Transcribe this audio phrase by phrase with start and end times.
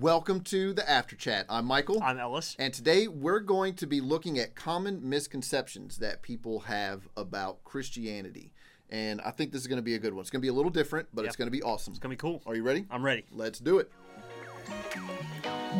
[0.00, 1.46] Welcome to the After Chat.
[1.48, 2.02] I'm Michael.
[2.02, 2.56] I'm Ellis.
[2.58, 8.50] And today we're going to be looking at common misconceptions that people have about Christianity.
[8.90, 10.22] And I think this is going to be a good one.
[10.22, 11.92] It's going to be a little different, but it's going to be awesome.
[11.92, 12.42] It's gonna be cool.
[12.44, 12.86] Are you ready?
[12.90, 13.24] I'm ready.
[13.30, 13.92] Let's do it.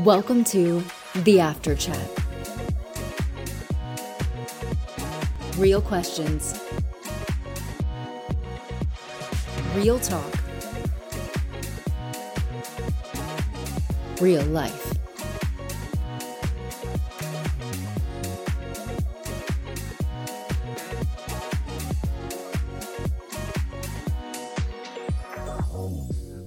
[0.04, 0.84] Welcome to
[1.16, 2.08] the After Chat.
[5.58, 6.60] Real questions.
[9.74, 10.43] Real talk.
[14.24, 14.98] Real life.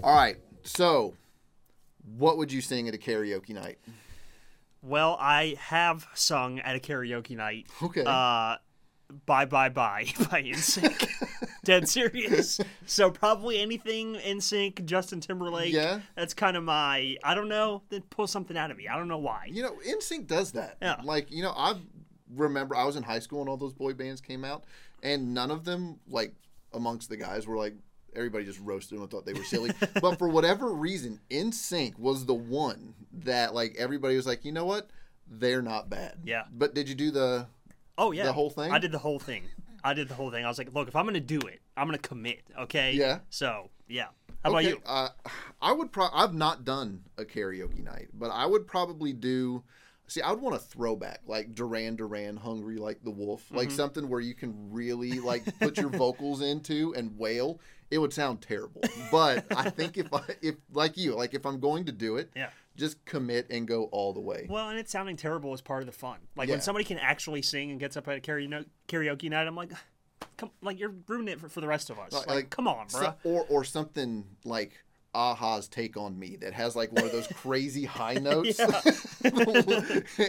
[0.03, 0.37] All right.
[0.63, 1.13] So,
[2.17, 3.77] what would you sing at a karaoke night?
[4.81, 7.67] Well, I have sung at a karaoke night.
[7.83, 8.01] Okay.
[8.03, 8.55] Uh,
[9.27, 9.69] Bye Bye Bye
[10.31, 11.09] by NSYNC.
[11.67, 12.59] Dead serious.
[12.89, 15.73] So probably anything NSYNC, Justin Timberlake.
[15.73, 15.99] Yeah.
[16.15, 17.17] That's kind of my.
[17.21, 17.81] I don't know.
[17.89, 18.87] Then pull something out of me.
[18.87, 19.47] I don't know why.
[19.49, 20.77] You know, NSYNC does that.
[20.81, 21.01] Yeah.
[21.03, 21.75] Like, you know, I
[22.33, 24.63] remember I was in high school and all those boy bands came out,
[25.03, 26.33] and none of them, like,
[26.73, 27.73] amongst the guys were like,
[28.15, 29.71] everybody just roasted them and thought they were silly.
[30.01, 34.65] but for whatever reason, NSYNC was the one that, like, everybody was like, you know
[34.65, 34.89] what?
[35.29, 36.19] They're not bad.
[36.23, 36.43] Yeah.
[36.49, 37.47] But did you do the.
[37.97, 38.23] Oh yeah.
[38.23, 38.71] The whole thing?
[38.71, 39.43] I did the whole thing.
[39.87, 40.43] I did the whole thing.
[40.45, 42.41] I was like, look, if I'm gonna do it, I'm gonna commit.
[42.59, 42.93] Okay.
[42.93, 43.19] Yeah.
[43.29, 44.07] So yeah.
[44.43, 44.79] How about you?
[44.85, 45.09] Uh,
[45.61, 46.07] I would pro.
[46.13, 49.63] I've not done a karaoke night, but I would probably do.
[50.09, 53.75] See, I would want a throwback like Duran Duran, "Hungry Like the Wolf," like Mm-hmm.
[53.75, 57.59] something where you can really like put your vocals into and wail.
[57.89, 61.59] It would sound terrible, but I think if I if like you, like if I'm
[61.59, 62.49] going to do it, Yeah.
[62.77, 64.47] Just commit and go all the way.
[64.49, 66.17] Well, and it sounding terrible is part of the fun.
[66.35, 66.53] Like Yeah.
[66.55, 69.71] when somebody can actually sing and gets up at a karaoke karaoke night, I'm like,
[70.37, 72.13] come, like you're ruining it for, for the rest of us.
[72.13, 73.01] Like, like, come on, bro.
[73.01, 74.79] So- or or something like
[75.13, 78.59] a-ha's "Take on Me" that has like one of those crazy high notes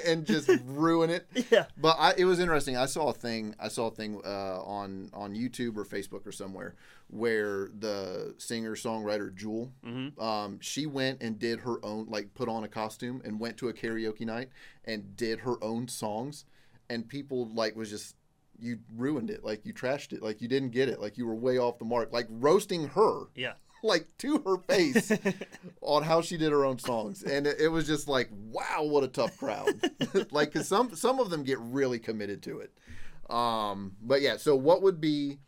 [0.07, 1.27] and just ruin it.
[1.51, 1.67] Yeah.
[1.77, 2.77] But I, it was interesting.
[2.77, 3.55] I saw a thing.
[3.61, 6.75] I saw a thing uh, on on YouTube or Facebook or somewhere
[7.11, 10.21] where the singer songwriter Jewel, Mm-hmm.
[10.21, 13.69] um, she went and did her own like put on a costume and went to
[13.69, 14.49] a karaoke night
[14.85, 16.45] and did her own songs,
[16.91, 18.15] and people like was just.
[18.61, 21.35] You ruined it, like you trashed it, like you didn't get it, like you were
[21.37, 23.53] way off the mark, like roasting her yeah.
[23.83, 25.13] like to her face
[25.81, 29.05] on how she did her own songs, and it, it was just like, wow, what
[29.05, 29.75] a tough crowd.
[30.31, 32.73] like, cause some some of them get really committed to it.
[33.33, 35.39] Um, but yeah, so what would be?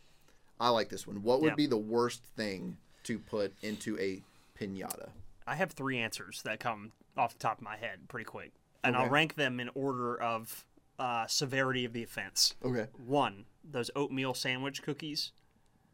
[0.59, 1.23] I like this one.
[1.23, 1.55] What would Yeah.
[1.55, 4.23] be the worst thing to put into a
[4.59, 5.09] pinata?
[5.47, 8.53] I have three answers that come off the top of my head pretty quick,
[8.85, 9.05] and Okay.
[9.05, 10.65] I'll rank them in order of
[10.99, 12.55] uh, severity of the offense.
[12.63, 15.33] Okay, One, those oatmeal sandwich cookies.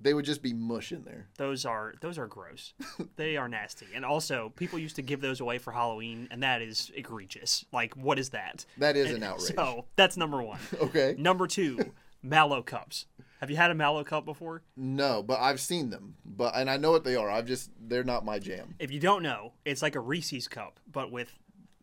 [0.01, 1.29] They would just be mush in there.
[1.39, 2.75] Those are those are gross.
[3.17, 3.87] they are nasty.
[3.95, 7.65] And also, people used to give those away for Halloween, and that is egregious.
[7.73, 8.67] Like, what is that?
[8.79, 9.55] That is an outrage.
[9.57, 10.59] So that's number one.
[10.81, 11.93] Okay, Number two,
[12.23, 13.07] Mallo Cups.
[13.41, 14.63] Have you had a Mallo Cup before?
[14.77, 17.31] no, but I've seen them, but and I know what they are.
[17.31, 18.75] I've just they're not my jam.
[18.79, 21.33] If you don't know, it's like a Reese's cup, but with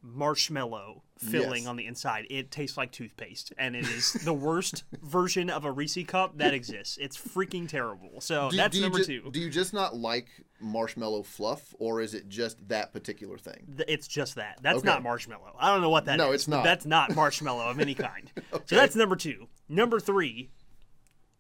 [0.03, 1.67] marshmallow filling Yes.
[1.69, 2.25] on the inside.
[2.29, 6.53] It tastes like toothpaste, and it is the worst version of a Reese cup that
[6.53, 6.97] exists.
[6.99, 8.19] It's freaking terrible.
[8.19, 9.31] So Do- that's do number ju- two.
[9.31, 10.27] Do you just not like
[10.59, 13.81] marshmallow fluff, or is it just that particular thing?
[13.87, 14.59] It's just that.
[14.61, 14.87] That's Okay.
[14.87, 15.55] not marshmallow.
[15.57, 16.25] I don't know what that is.
[16.25, 16.63] No, it's not.
[16.65, 18.29] That's not marshmallow of any kind.
[18.65, 19.47] So that's number two.
[19.69, 20.49] Number three,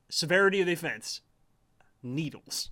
[0.09, 1.21] severity of the offense,
[2.01, 2.69] needles.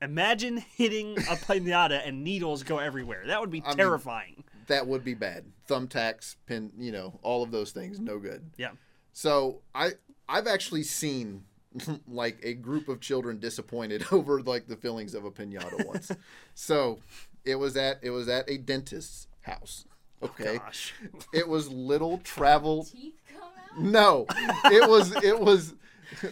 [0.00, 3.24] Imagine hitting a pinata and needles go everywhere.
[3.26, 4.44] That would be mean- terrifying.
[4.72, 5.44] That would be bad.
[5.68, 8.52] Thumbtacks, pin, you know, all of those things, no good.
[8.56, 8.70] yeah.
[9.12, 9.90] So I
[10.26, 11.44] I've actually seen
[12.08, 16.10] like a group of children disappointed over like the fillings of a pinata once.
[16.54, 17.00] so
[17.44, 19.84] it was at it was at a dentist's house.
[20.22, 20.56] Oh, okay.
[20.56, 20.94] Gosh.
[21.34, 23.78] It was little travel teeth come out?
[23.78, 24.26] No,
[24.72, 25.74] it was it was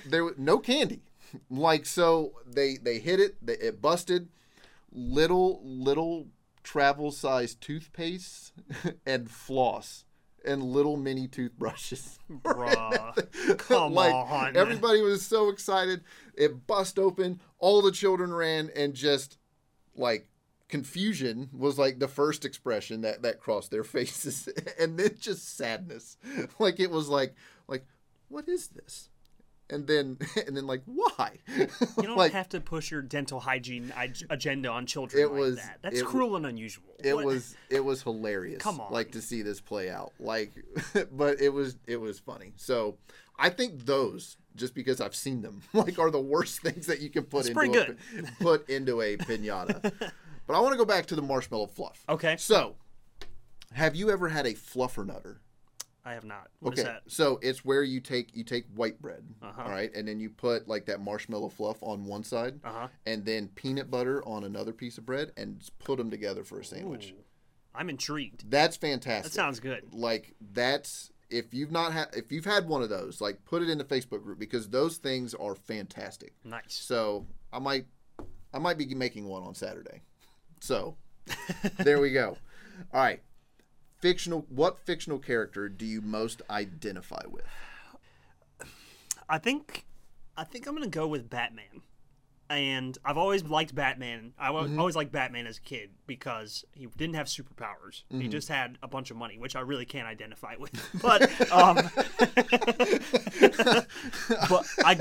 [0.06, 1.02] there was no candy.
[1.50, 4.28] Like so, they they hit it, they, it busted.
[4.92, 6.28] Little little
[6.62, 8.52] travel size toothpaste
[9.06, 10.04] and floss
[10.44, 12.18] and little mini toothbrushes.
[12.30, 13.58] Bruh.
[13.58, 14.56] Come like on.
[14.56, 16.02] everybody was so excited.
[16.34, 17.40] It bust open.
[17.58, 19.38] All the children ran and just
[19.94, 20.28] like
[20.68, 24.48] confusion was like the first expression that that crossed their faces
[24.78, 26.16] and then just sadness
[26.60, 27.34] like it was like
[27.66, 27.84] like
[28.28, 29.08] what is this
[29.70, 31.68] and then and then like why You
[32.02, 33.92] don't like have to push your dental hygiene
[34.28, 35.78] agenda on children It like was- that.
[35.82, 36.84] That's it- cruel and unusual.
[37.02, 38.92] it What- was it was hilarious Come on.
[38.92, 40.52] like to see this play out like
[41.12, 42.96] but it was it was funny so
[43.38, 47.08] i think those just because i've seen them like are the worst things that you
[47.10, 49.92] can put It's into pretty a, put into a piñata
[50.46, 52.02] But I want to go back to the marshmallow fluff.
[52.08, 52.34] Okay.
[52.36, 52.74] So,
[53.72, 55.36] have you ever had a fluffernutter?
[56.04, 56.48] I have not.
[56.60, 57.02] What is okay, that?
[57.08, 59.62] so it's where you take you take white bread, Uh-huh.
[59.62, 62.88] all right, and then you put like that marshmallow fluff on one side, Uh huh.
[63.06, 66.64] and then peanut butter on another piece of bread, and put them together for a
[66.64, 67.14] sandwich.
[67.74, 68.50] I'm intrigued.
[68.50, 69.32] That's fantastic.
[69.32, 69.84] That sounds good.
[69.92, 73.68] like that's if you've not had if you've had one of those, like put it
[73.70, 76.32] in the Facebook group because those things are fantastic.
[76.44, 76.74] Nice.
[76.74, 77.86] So I might
[78.52, 80.00] I might be making one on Saturday.
[80.60, 80.96] So
[81.78, 82.36] there we go.
[82.92, 83.22] All right.
[84.00, 87.44] Fictional what fictional character do you most identify with?
[89.28, 89.84] I think
[90.36, 91.82] I think I'm gonna go with Batman.
[92.48, 94.32] And I've always liked Batman.
[94.36, 94.80] I Mm-hmm.
[94.80, 98.02] always liked Batman as a kid because he didn't have superpowers.
[98.08, 98.30] He Mm-hmm.
[98.30, 100.72] just had a bunch of money, which I really can't identify with.
[101.00, 101.76] But um,
[104.48, 104.96] but I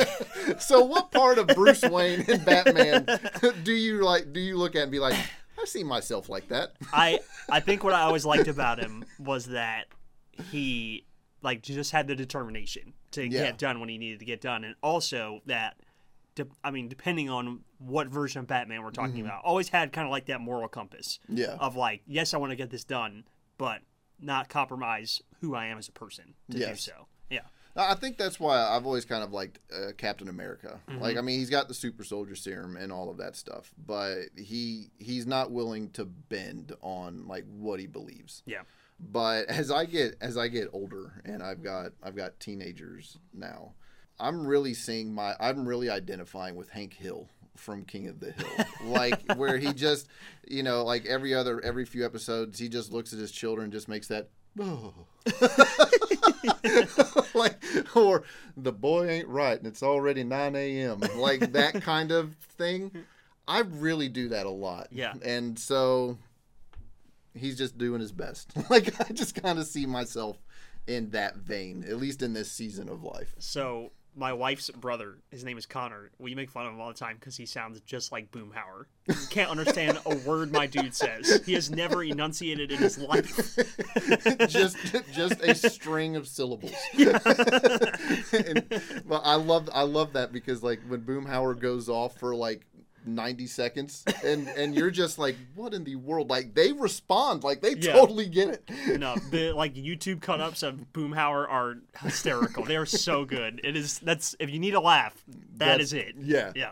[0.59, 3.07] So what part of Bruce Wayne and Batman
[3.63, 5.15] do you like do you look at and be like,
[5.61, 6.73] I see myself like that?
[6.93, 7.19] I
[7.49, 9.85] I think what I always liked about him was that
[10.51, 11.05] he
[11.41, 13.43] like just had the determination to Yeah.
[13.43, 15.77] get done when he needed to get done, and also that.
[16.35, 20.05] de- I mean, depending on what version of Batman we're talking about, always had kind
[20.05, 21.37] of like that moral compass Mm-hmm.
[21.37, 21.55] Yeah.
[21.59, 23.23] of like, yes, I want to get this done,
[23.57, 23.79] but
[24.21, 27.07] not compromise who I am as a person to do so.
[27.75, 30.79] I think that's why I've always kind of liked uh, Captain America.
[30.89, 31.01] Mm-hmm.
[31.01, 34.23] Like, I mean, he's got the super soldier serum and all of that stuff, but
[34.35, 38.43] he he's not willing to bend on like what he believes.
[38.45, 38.61] yeah,
[38.99, 43.73] But as I get as I get older and I've got I've got teenagers now,
[44.19, 48.65] I'm really seeing my I'm really identifying with Hank Hill from King of the Hill.
[48.85, 50.07] like where he just,
[50.47, 53.87] you know, like every other every few episodes he just looks at his children just
[53.87, 54.29] makes that
[54.59, 54.93] oh.
[57.33, 57.61] like
[57.95, 58.23] or
[58.57, 61.01] the boy ain't right and it's already 9 a.m.
[61.15, 62.91] Like that kind of thing.
[63.47, 64.87] I really do that a lot.
[64.91, 65.13] Yeah.
[65.23, 66.17] And so
[67.33, 68.53] he's just doing his best.
[68.69, 70.37] like I just kind of see myself
[70.87, 73.35] in that vein, at least in this season of life.
[73.39, 76.11] So my wife's brother, his name is Connor.
[76.19, 78.85] We make fun of him all the time because he sounds just like Boomhauer.
[79.29, 81.41] Can't understand a word my dude says.
[81.45, 83.55] He has never enunciated in his life.
[84.47, 84.77] just
[85.13, 86.75] just a string of syllables.
[86.97, 92.65] and, well, I love I love that because like when Boomhauer goes off for like
[93.15, 97.61] 90 seconds and and you're just like what in the world like they respond like
[97.61, 97.93] they Yeah.
[97.93, 102.63] totally get it No, the like YouTube cut ups of Boomhauer are hysterical.
[102.65, 103.61] They are so good.
[103.63, 106.15] It is that's if you need a laugh, That's- that is it.
[106.19, 106.51] yeah.
[106.55, 106.71] Yeah.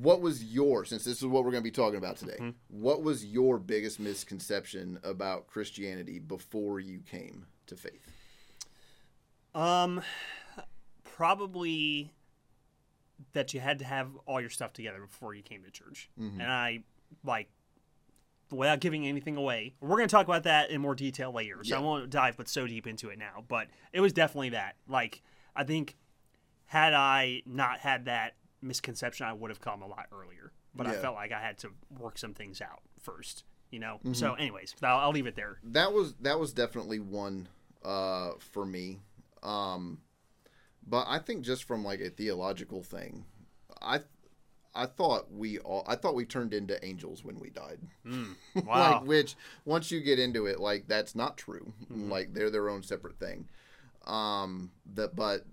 [0.00, 2.50] what was your since this is what we're going to be talking about today Mm-hmm.
[2.82, 8.06] what was your biggest misconception about christianity before you came to faith
[9.54, 10.02] Um,
[11.04, 12.12] probably
[13.32, 16.40] that you had to have all your stuff together before you came to church, Mm-hmm.
[16.40, 16.80] and I
[17.24, 17.48] like
[18.50, 19.74] without giving anything away.
[19.80, 22.48] We're going to talk about that in more detail later, so I won't dive but
[22.48, 23.44] so deep into it now.
[23.46, 24.76] But it was definitely that.
[24.88, 25.22] Like
[25.54, 25.96] I think
[26.66, 30.52] had I not had that misconception, I would have come a lot earlier.
[30.74, 33.44] But I felt like I had to work some things out first.
[33.70, 33.96] You know.
[33.96, 34.12] Mm-hmm.
[34.14, 35.58] So, anyways, I'll, I'll leave it there.
[35.64, 37.48] that was that was definitely one
[37.84, 38.98] uh for me
[39.42, 39.98] um
[40.88, 43.24] but i think just from like a theological thing
[43.82, 44.00] i
[44.74, 47.80] i thought we all i thought we turned into angels when we died.
[48.04, 48.32] Hmm.
[48.64, 49.00] Wow.
[49.00, 51.72] like which once you get into it like that's not true.
[51.88, 52.10] Hmm.
[52.10, 53.48] Like they're their own separate thing.
[54.06, 55.46] Um that but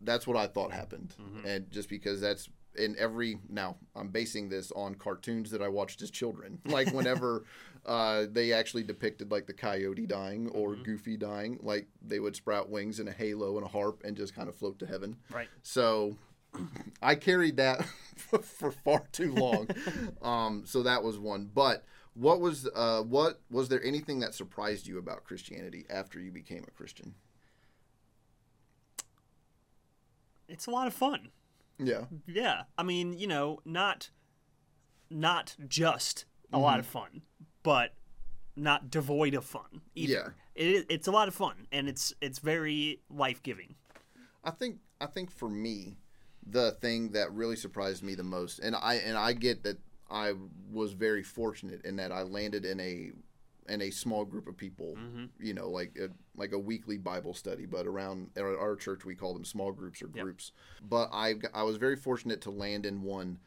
[0.00, 1.14] that's what i thought happened.
[1.20, 1.46] Mm-hmm.
[1.46, 6.02] And just because that's in every now i'm basing this on cartoons that i watched
[6.02, 7.44] as children like whenever
[7.86, 12.70] uh they actually depicted like the coyote dying or goofy dying like they would sprout
[12.70, 15.48] wings and a halo and a harp and just kind of float to heaven right.
[15.62, 16.16] so
[17.02, 17.84] I carried that
[18.16, 19.68] for far too long.
[20.22, 21.50] um, so that was one.
[21.52, 26.30] But what was uh, what was there anything that surprised you about Christianity after you
[26.30, 27.14] became a Christian?
[30.48, 31.30] It's a lot of fun.
[31.78, 32.04] Yeah.
[32.26, 34.10] Yeah, I mean, you know, not
[35.10, 36.98] not just a lot of mm-hmm.
[36.98, 37.22] fun,
[37.62, 37.94] but
[38.56, 40.34] not devoid of fun either.
[40.54, 43.74] It is, it's a lot of fun, and it's it's very life giving.
[44.44, 45.96] I think I think for me,
[46.46, 49.78] the thing that really surprised me the most, and I and I get that
[50.10, 50.34] I
[50.70, 53.12] was very fortunate in that I landed in a
[53.68, 55.24] in a small group of people, mm-hmm.
[55.40, 59.14] you know, like a, like a weekly Bible study, but around our, our church we
[59.14, 60.52] call them small groups or groups.
[60.88, 63.38] But I I was very fortunate to land in one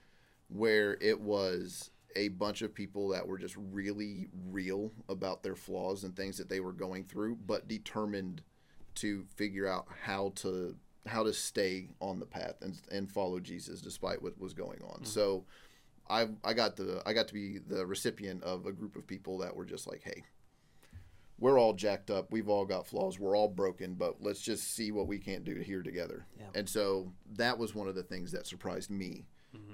[0.47, 6.03] where it was a bunch of people that were just really real about their flaws
[6.03, 8.41] and things that they were going through, but determined
[8.95, 10.75] to figure out how to
[11.07, 14.95] how to stay on the path and, and follow Jesus despite what was going on.
[14.95, 15.05] Mm-hmm.
[15.05, 15.45] So
[16.09, 19.37] I I got the I got to be the recipient of a group of people
[19.39, 20.23] that were just like, hey,
[21.39, 22.31] we're all jacked up.
[22.31, 23.19] We've all got flaws.
[23.19, 26.25] We're all broken, but let's just see what we can't do here together.
[26.39, 26.45] Yeah.
[26.55, 29.25] And so that was one of the things that surprised me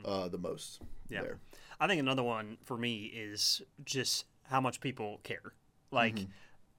[0.05, 0.81] uh, the most.
[0.81, 1.13] Mm-hmm.
[1.13, 1.21] Yeah.
[1.21, 1.39] There.
[1.79, 5.53] I think another one for me is just how much people care.
[5.91, 6.17] Like,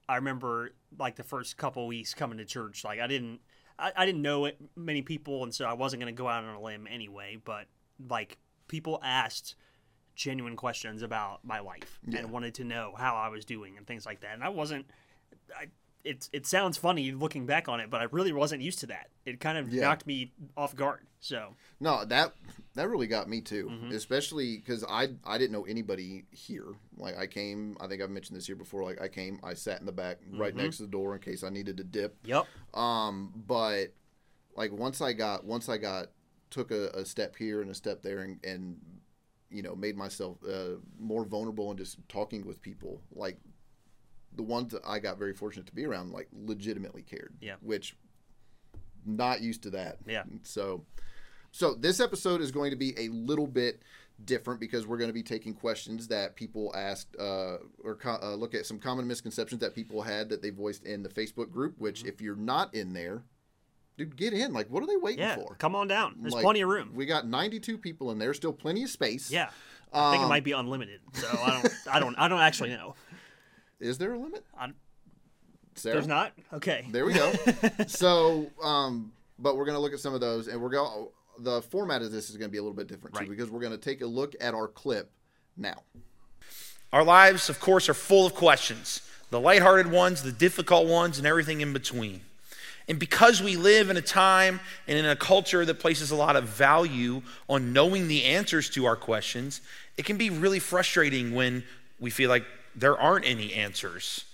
[0.09, 3.41] I remember like the first couple weeks coming to church, like I didn't,
[3.79, 6.45] I, I didn't know it, many people, and so I wasn't going to go out
[6.45, 7.37] on a limb anyway.
[7.45, 7.67] But
[8.09, 8.39] like
[8.73, 9.55] people asked
[10.17, 12.21] genuine questions about my life Yeah.
[12.21, 14.33] and wanted to know how I was doing and things like that.
[14.35, 14.87] And I wasn't.
[15.57, 15.67] I,
[16.05, 19.09] it, it sounds funny looking back on it, but I really wasn't used to that.
[19.27, 19.83] It kind of Yeah.
[19.83, 21.01] knocked me off guard.
[21.21, 22.33] So No, that
[22.75, 23.93] that really got me too, Mm-hmm.
[23.95, 26.69] especially because I I didn't know anybody here.
[26.97, 28.83] Like I came, I think I've mentioned this here before.
[28.85, 30.63] Like I came, I sat in the back, right Mm-hmm.
[30.65, 32.17] next to the door in case I needed to dip.
[32.25, 33.93] yep, Um, but
[34.57, 36.07] like once I got once I got
[36.53, 38.79] took a, a step here and a step there and, and
[39.51, 43.37] you know made myself uh, more vulnerable and just talking with people like
[44.37, 47.35] the ones that I got very fortunate to be around like legitimately cared.
[47.41, 47.57] Yeah.
[47.61, 47.97] Which
[49.05, 49.99] not used to that.
[50.07, 50.23] Yeah.
[50.43, 50.85] So
[51.51, 53.83] so this episode is going to be a little bit
[54.25, 58.35] different because we're going to be taking questions that people asked uh, or co- uh,
[58.35, 61.75] look at some common misconceptions that people had that they voiced in the Facebook group.
[61.79, 62.09] Which, Mm-hmm.
[62.09, 63.23] if you're not in there,
[63.97, 64.53] dude, get in.
[64.53, 65.37] Like, what are they waiting yeah.
[65.37, 65.55] for?
[65.57, 66.17] Come on down.
[66.21, 66.93] There's Like, plenty of room.
[66.95, 69.31] We got 92 people in there, still plenty of space.
[69.31, 69.51] Yeah.
[69.93, 71.01] I think it Um, might be unlimited.
[71.13, 72.95] So I don't I don't I don't actually know.
[73.79, 74.45] Is there a limit?
[74.59, 74.73] I-
[75.75, 75.95] Sarah?
[75.97, 76.33] There's not?
[76.53, 76.87] Okay.
[76.91, 77.33] There we go.
[77.87, 81.09] so, um, but we're going to look at some of those, and we're going.
[81.39, 83.25] The format of this is going to be a little bit different Right.
[83.25, 85.11] too, because we're going to take a look at our clip
[85.57, 85.83] now.
[86.93, 91.27] Our lives, of course, are full of questions the lighthearted ones, the difficult ones, and
[91.27, 92.21] everything in between.
[92.93, 96.37] And because we live in a time and in a culture that places a lot
[96.37, 99.63] of value on knowing the answers to our questions,
[99.97, 101.65] it can be really frustrating when
[101.99, 102.45] we feel like
[102.77, 104.27] there aren't any answers.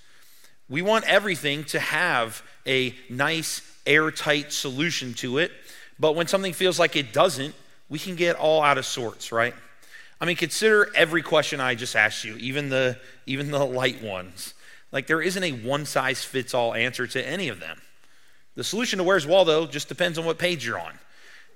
[0.69, 5.53] We want everything to have a nice, airtight solution to it,
[6.01, 7.55] but when something feels like it doesn't,
[7.89, 9.55] we can get all out of sorts, right?
[10.21, 14.53] I mean, consider every question I just asked you, even the even the light ones.
[14.91, 17.83] Like there isn't a one size fits all answer to any of them.
[18.59, 20.99] The solution to where's Waldo just depends on what page you're on.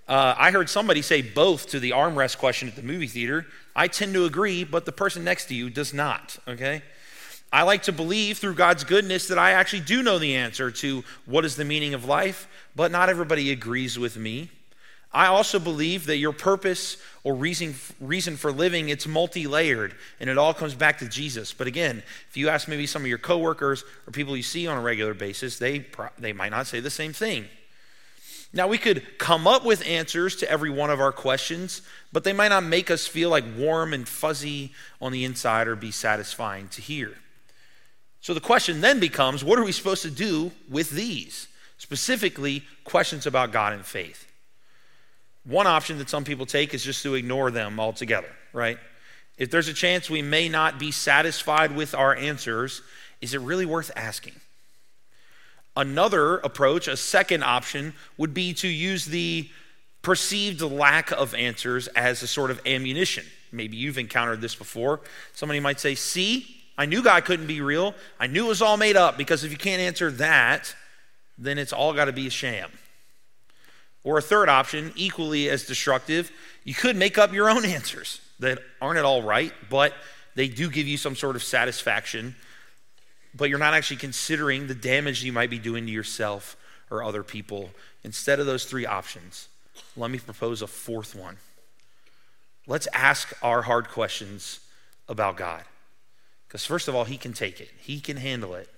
[0.07, 3.45] Uh, I heard somebody say both to the armrest question at the movie theater.
[3.75, 6.39] I tend to agree, but the person next to you does not.
[6.47, 6.81] Okay.
[7.53, 11.03] I like to believe through God's goodness that I actually do know the answer to
[11.27, 14.53] what is the meaning of life, but not everybody agrees with me.
[15.15, 20.39] I also believe that your purpose or reason, reason for living it's multi-layered and it
[20.39, 21.53] all comes back to Jesus.
[21.53, 24.79] But again, if you ask maybe some of your coworkers or people you see on
[24.79, 25.87] a regular basis, they
[26.19, 27.47] they might not say the same thing.
[28.55, 32.33] Now we could come up with answers to every one of our questions, but they
[32.35, 36.69] might not make us feel like warm and fuzzy on the inside or be satisfying
[36.69, 37.13] to hear.
[38.21, 41.49] So the question then becomes what are we supposed to do with these?
[41.77, 44.32] Specifically, questions about God and faith.
[45.45, 48.79] One option that some people take is just to ignore them altogether, right?
[49.39, 52.83] If there's a chance we may not be satisfied with our answers,
[53.21, 54.35] is it really worth asking?
[55.77, 59.49] Another approach, a second option, would be to use the
[60.03, 63.25] perceived lack of answers as a sort of ammunition.
[63.53, 65.01] Maybe you've encountered this before.
[65.33, 67.95] Somebody might say, See, I knew God couldn't be real.
[68.19, 70.75] I knew it was all made up because if you can't answer that,
[71.39, 72.71] then it's all got to be a sham.
[74.05, 76.31] Or a third option, equally as destructive,
[76.65, 79.95] you could make up your own answers that aren't at all right, but
[80.35, 82.35] they do give you some sort of satisfaction,
[83.35, 86.57] but you're not actually considering the damage you might be doing to yourself
[86.91, 87.71] or other people.
[88.05, 89.49] Instead of those three options,
[89.97, 91.37] let me propose a fourth one.
[92.67, 94.61] Let's ask our hard questions
[95.09, 95.63] about God.
[96.47, 98.69] Because, first of all, He can take it, He can handle it.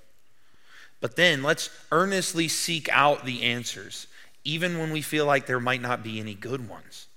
[1.00, 4.07] But then let's earnestly seek out the answers,
[4.44, 7.08] even when we feel like there might not be any good ones.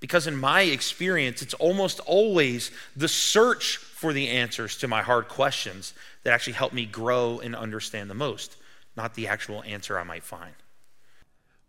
[0.00, 5.28] Because, in my experience, it's almost always the search for the answers to my hard
[5.28, 8.56] questions that actually help me grow and understand the most,
[8.96, 10.54] not the actual answer I might find.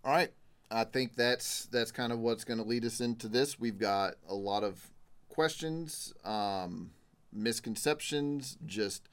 [0.04, 0.32] All right.
[0.72, 3.60] I think that's that's kind of what's going to lead us into this.
[3.60, 4.90] We've got a lot of
[5.30, 6.90] questions, um,
[7.32, 9.08] misconceptions, just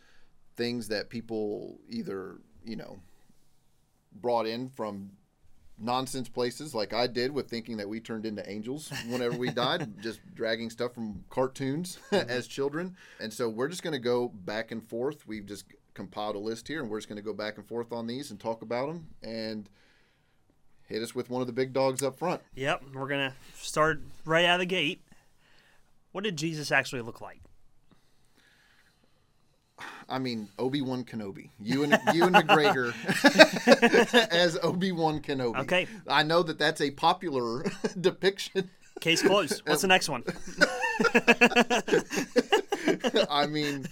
[0.56, 3.00] things that people either you know
[4.14, 5.10] brought in from
[5.80, 9.94] nonsense places, like I did with thinking that we turned into angels whenever we died,
[10.02, 12.28] just dragging stuff from cartoons mm-hmm.
[12.28, 12.96] as children.
[13.18, 15.26] And so we're just going to go back and forth.
[15.26, 17.92] We've just compiled a list here, and we're just going to go back and forth
[17.92, 19.68] on these and talk about them and
[20.90, 22.42] hit us with one of the big dogs up front.
[22.56, 25.00] Yep, we're gonna start right out of the gate.
[26.12, 27.40] What did Jesus actually look like?
[30.10, 31.50] I mean, Obi Wan Kenobi.
[31.62, 32.92] Ewan you and McGregor
[34.30, 35.60] as Obi Wan Kenobi.
[35.60, 35.86] Okay.
[36.08, 37.64] I know that that's a popular
[38.00, 38.70] depiction.
[39.00, 39.62] Case closed.
[39.66, 40.24] What's the next one?
[43.30, 43.86] I mean,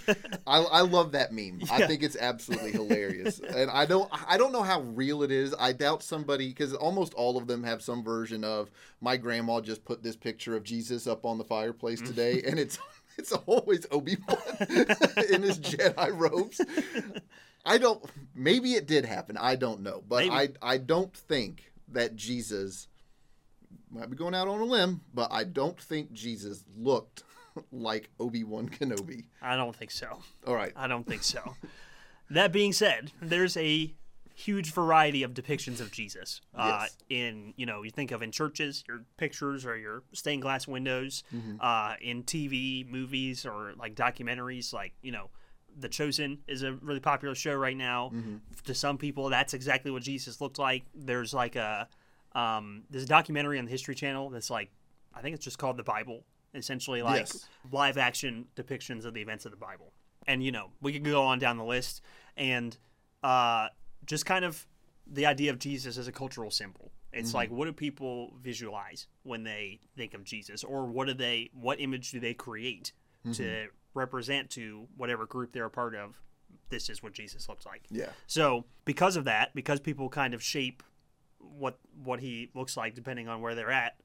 [0.47, 1.63] I, I love that meme.
[1.71, 5.55] I think it's absolutely hilarious, and I don't I don't know how real it is.
[5.59, 8.71] I doubt somebody because almost all of them have some version of
[9.01, 12.07] my grandma just put this picture of Jesus up on the fireplace mm.
[12.07, 12.79] today, and it's
[13.19, 14.39] it's always Obi Wan
[15.31, 16.61] in his Jedi robes.
[17.65, 18.03] I don't.
[18.35, 19.37] Maybe it did happen.
[19.37, 20.35] I don't know, but Maybe.
[20.35, 22.89] I I don't think that Jesus
[23.91, 27.25] might be going out on a limb, but I don't think Jesus looked
[27.73, 29.25] like Obi Wan Kenobi.
[29.43, 30.21] I don't think so.
[30.47, 31.57] All right, I don't think so.
[32.31, 33.93] that being said, there's a
[34.47, 36.41] huge variety of depictions of Jesus.
[36.55, 36.97] Uh, Yes.
[37.09, 41.25] in you know, you think of in churches, your pictures or your stained glass windows,
[41.35, 41.57] Mm-hmm.
[41.61, 45.31] uh, in TV, movies, or like documentaries, like you know.
[45.81, 48.11] The Chosen is a really popular show right now.
[48.13, 48.37] Mm-hmm.
[48.65, 50.83] To some people, that's exactly what Jesus looked like.
[50.93, 51.89] There's like a
[52.35, 54.71] um, there's a documentary on the History Channel that's like
[55.15, 56.25] I think it's just called the Bible.
[56.55, 57.47] Essentially, like Yes.
[57.71, 59.93] live action depictions of the events of the Bible.
[60.27, 62.01] And you know, we could go on down the list
[62.37, 62.77] and
[63.23, 63.69] uh,
[64.09, 64.67] just kind of
[65.07, 66.91] the idea of Jesus as a cultural symbol.
[67.13, 67.59] It's like mm-hmm.
[67.59, 72.11] what do people visualize when they think of Jesus, or what do they, what image
[72.11, 72.93] do they create
[73.33, 73.69] to mm-hmm.
[73.95, 76.21] represent to whatever group they're a part of?
[76.69, 77.83] This is what Jesus looks like.
[77.91, 80.83] yeah, So because of that, because people kind of shape
[81.39, 83.97] what what he looks like depending on where they're at,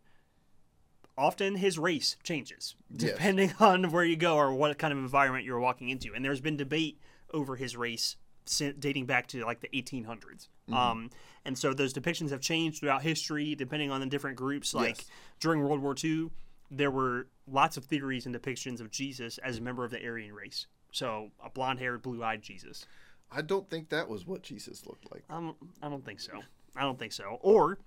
[1.17, 3.12] often his race changes Yes.
[3.12, 6.13] depending on where you go or what kind of environment you're walking into.
[6.13, 7.00] And there's been debate
[7.33, 10.47] over his race dating back to like the 1800s.
[10.71, 11.09] Um,
[11.45, 14.73] and so those depictions have changed throughout history depending on the different groups.
[14.73, 15.05] Like Yes.
[15.39, 16.29] during World War II,
[16.71, 20.33] there were lots of theories and depictions of Jesus as a member of the Aryan
[20.33, 20.67] race.
[20.91, 22.85] So a blonde-haired, blue-eyed Jesus.
[23.31, 25.23] I don't think that was what Jesus looked like.
[25.29, 26.39] I don't, I don't think so.
[26.75, 27.38] I don't think so.
[27.41, 27.79] Or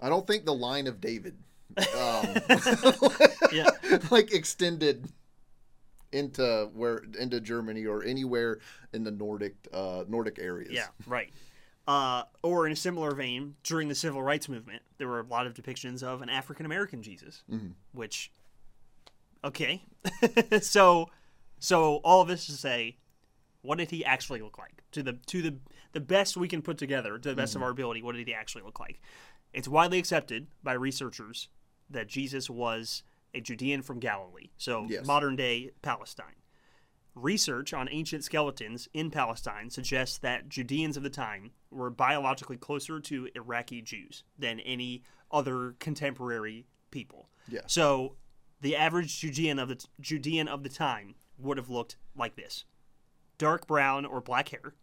[0.00, 1.36] I don't think the line of David,
[1.76, 2.34] um,
[3.52, 3.70] yeah,
[4.10, 5.08] like extended
[6.12, 8.58] into where into Germany or anywhere
[8.92, 10.72] in the Nordic uh, Nordic areas.
[10.72, 11.30] yeah, right.
[11.86, 15.48] Uh, or in a similar vein, during the civil rights movement, there were a lot
[15.48, 17.42] of depictions of an African American Jesus,
[17.92, 18.30] which,
[19.42, 19.82] okay,
[20.60, 21.08] so,
[21.58, 22.98] so all of this to say,
[23.62, 25.56] what did he actually look like to the to the
[25.90, 28.00] the best we can put together, to the best of our ability?
[28.00, 29.00] What did he actually look like?
[29.52, 31.48] It's widely accepted by researchers
[31.90, 33.02] that Jesus was
[33.34, 35.06] a Judean from Galilee, so Yes.
[35.06, 36.36] modern day Palestine.
[37.14, 43.00] Research on ancient skeletons in Palestine suggests that Judeans of the time were biologically closer
[43.00, 47.28] to Iraqi Jews than any other contemporary people.
[47.48, 47.66] Yeah.
[47.66, 48.16] So
[48.60, 52.64] the average Judean of the Judean of the time would have looked like this:
[53.36, 54.74] dark brown or black hair,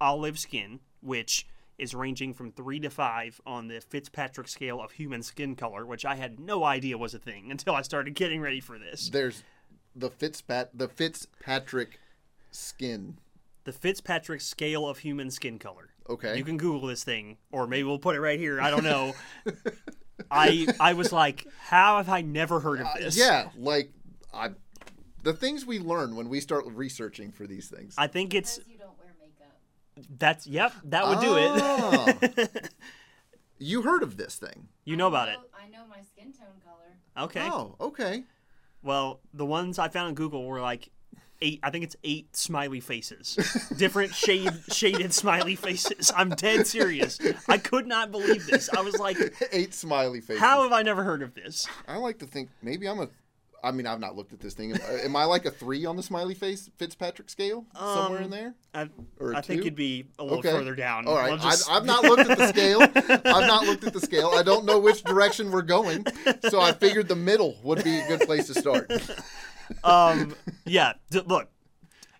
[0.00, 1.46] olive skin, which
[1.82, 6.04] is ranging from three to five on the Fitzpatrick scale of human skin color, which
[6.04, 9.10] I had no idea was a thing until I started getting ready for this.
[9.10, 9.42] There's
[9.94, 11.98] the Fitzpat the Fitzpatrick
[12.50, 13.18] skin.
[13.64, 15.90] The Fitzpatrick scale of human skin color.
[16.08, 16.36] Okay.
[16.36, 18.60] You can Google this thing, or maybe we'll put it right here.
[18.60, 19.14] I don't know.
[20.30, 23.16] I I was like, how have I never heard of this?
[23.20, 23.90] Uh, Yeah, like
[24.32, 24.50] I,
[25.22, 27.94] the things we learn when we start researching for these things.
[27.98, 29.58] I think it's Because you don't wear makeup.
[30.18, 31.50] That's yep, that would do it.
[31.54, 32.14] Ah.
[33.58, 34.68] you heard of this thing?
[34.84, 35.36] you know about it.
[35.54, 37.26] I know my skin tone color.
[37.26, 37.48] Okay.
[37.48, 38.24] Oh, okay.
[38.82, 40.88] Well, the ones I found on Google were like
[41.40, 41.60] eight.
[41.62, 43.36] I think it's eight smiley faces,
[43.76, 46.10] different shade shaded smiley faces.
[46.16, 47.20] I'm dead serious.
[47.48, 48.68] I could not believe this.
[48.70, 49.16] I was like,
[49.52, 50.40] Eight smiley faces.
[50.40, 51.68] how have I never heard of this?
[51.86, 53.08] I like to think maybe I'm a.
[53.64, 54.72] I mean, I've not looked at this thing.
[54.72, 58.54] Am, am I like a three on the smiley face Fitzpatrick scale somewhere in there?
[58.74, 58.88] I,
[59.20, 60.50] Or I think you'd be a little Okay.
[60.50, 61.06] further down.
[61.06, 62.80] All right, just- I, I've not looked at the scale.
[63.34, 64.32] I've not looked at the scale.
[64.34, 66.04] I don't know which direction we're going,
[66.48, 68.90] so I figured the middle would be a good place to start.
[69.84, 70.94] um, yeah.
[71.10, 71.48] D- look,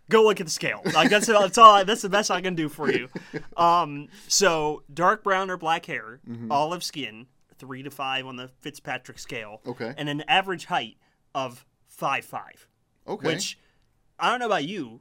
[0.08, 0.80] go look at the scale.
[0.94, 1.74] Like that's that's all.
[1.74, 3.08] I, that's the best I can do for you.
[3.56, 6.52] Um, so dark brown or black hair, Mm-hmm.
[6.52, 7.26] olive skin,
[7.58, 9.60] three to five on the Fitzpatrick scale.
[9.66, 9.92] Okay.
[9.96, 10.96] And an average height
[11.34, 12.66] of five five.
[13.06, 13.26] Okay.
[13.28, 13.58] Which
[14.18, 15.00] I don't know about you.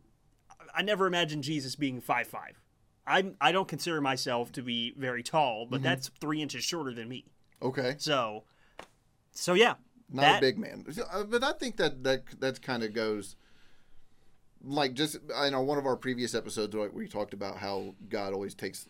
[0.74, 2.60] I never imagined Jesus being five five.
[3.06, 5.72] I I don't consider myself to be very tall, Mm-hmm.
[5.72, 7.26] but that's three inches shorter than me.
[7.62, 7.96] okay.
[7.98, 8.44] So,
[9.32, 9.76] so yeah,
[10.10, 13.36] Not that- a big man, Uh, but I think that that that kind of goes.
[14.64, 18.32] Like just I know one of our previous episodes like we talked about how God
[18.34, 18.86] always takes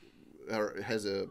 [0.51, 1.27] or has a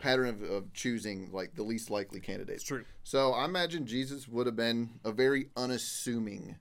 [0.00, 2.56] pattern of, of choosing like the least likely candidate.
[2.56, 2.84] It's true.
[3.04, 6.56] So I imagine Jesus would have been a very unassuming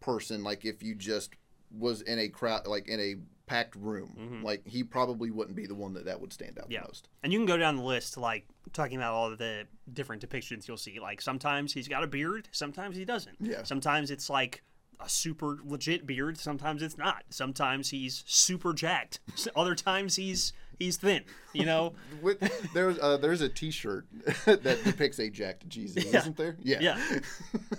[0.00, 0.42] person.
[0.42, 1.30] Like if you just
[1.70, 3.16] was in a crowd, like in a
[3.46, 6.72] packed room, like he probably wouldn't be the one that that would stand out Mm-hmm.
[6.72, 6.80] Yeah.
[6.82, 7.08] the most.
[7.22, 10.76] And you can go down the list, like talking about all the different depictions you'll
[10.76, 10.98] see.
[11.00, 13.36] Like sometimes he's got a beard, sometimes he doesn't.
[13.40, 13.62] Yeah.
[13.64, 14.62] Sometimes it's like
[15.00, 17.24] a super legit beard, sometimes it's not.
[17.30, 19.20] Sometimes he's super jacked.
[19.56, 21.22] Other times he's he's thin.
[21.52, 21.94] You know?
[22.22, 24.06] With, there's uh, there's a T-shirt
[24.46, 26.18] that depicts a jacked Jesus, Yeah.
[26.20, 26.56] isn't there?
[26.62, 26.78] Yeah.
[26.80, 26.98] Yeah.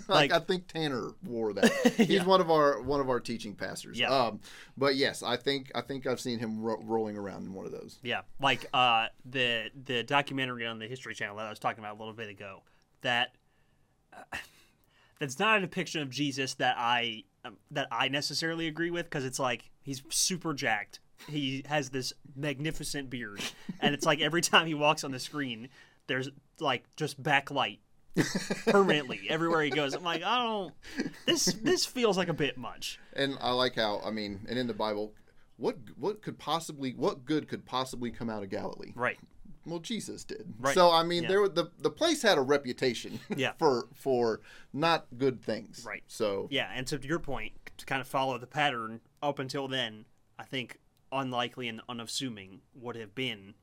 [0.08, 1.70] like, Like- I think Tanner wore that.
[1.96, 3.98] He's one of our one of our teaching pastors.
[3.98, 4.10] Yeah.
[4.10, 4.40] Um,
[4.76, 7.72] but yes, I think I think I've seen him ro- rolling around in one of
[7.72, 7.98] those.
[8.02, 11.96] Yeah, like uh, the the documentary on the History Channel that I was talking about
[11.96, 12.62] a little bit ago.
[13.02, 13.34] That
[14.12, 14.36] uh,
[15.18, 19.24] that's not a depiction of Jesus that I um, that I necessarily agree with because
[19.24, 21.00] it's like he's super jacked.
[21.28, 23.40] He has this magnificent beard,
[23.80, 25.68] and it's like every time he walks on the screen,
[26.06, 26.28] there's
[26.60, 27.78] like just backlight
[28.66, 29.94] permanently everywhere he goes.
[29.94, 30.74] I'm like, I don't.
[31.26, 32.98] This this feels like a bit much.
[33.14, 35.14] And I like how I mean, and in the Bible,
[35.56, 38.92] what what could possibly what good could possibly come out of Galilee?
[38.94, 39.18] Right.
[39.66, 40.52] Well, Jesus did.
[40.58, 40.74] Right.
[40.74, 41.28] So I mean, Yeah.
[41.30, 43.52] there the the place had a reputation Yeah.
[43.58, 44.40] for for
[44.72, 45.84] not good things.
[45.86, 46.02] Right.
[46.06, 50.04] So Yeah, and to your point, to kind of follow the pattern up until then,
[50.38, 50.78] I think
[51.14, 53.54] unlikely and unassuming would have been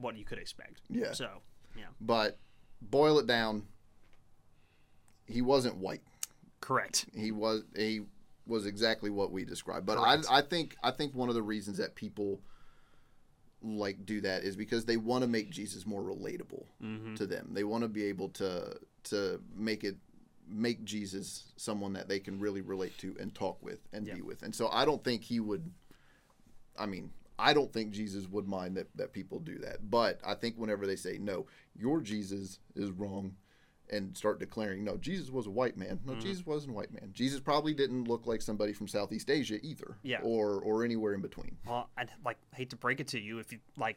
[0.00, 0.80] what you could expect.
[0.88, 1.12] Yeah.
[1.12, 1.28] So,
[1.76, 2.38] yeah, but
[2.80, 3.64] boil it down.
[5.26, 6.00] He wasn't white.
[6.60, 7.06] correct.
[7.14, 8.00] he was he
[8.46, 9.86] was exactly what we described.
[9.86, 12.40] But I, I think I think one of the reasons that people
[13.62, 17.14] like do that is because they want to make Jesus more relatable mm-hmm.
[17.16, 17.50] to them.
[17.52, 19.96] They want to be able to to make it
[20.48, 24.42] make Jesus someone that they can really relate to and talk with and be with.
[24.42, 25.70] And so I don't think he would
[26.78, 29.90] I mean, I don't think Jesus would mind that, that people do that.
[29.90, 33.34] But I think whenever they say, no, your Jesus is wrong,
[33.90, 35.96] and start declaring, no, Jesus was a white man.
[35.96, 36.10] Mm-hmm.
[36.12, 37.10] No, Jesus wasn't a white man.
[37.14, 39.96] Jesus probably didn't look like somebody from Southeast Asia either.
[40.02, 40.18] Yeah.
[40.22, 41.56] Or, or anywhere in between.
[41.66, 43.96] Well, I'd like hate to break it to you if you like.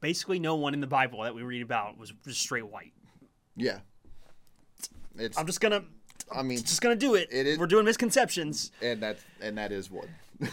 [0.00, 2.92] Basically, no one in the Bible that we read about was just straight white.
[3.56, 3.78] Yeah.
[5.16, 5.84] It's, I'm just gonna,
[6.30, 7.28] I mean, just gonna do it.
[7.32, 8.70] It is- We're doing misconceptions.
[8.82, 10.08] and that's, and that is one.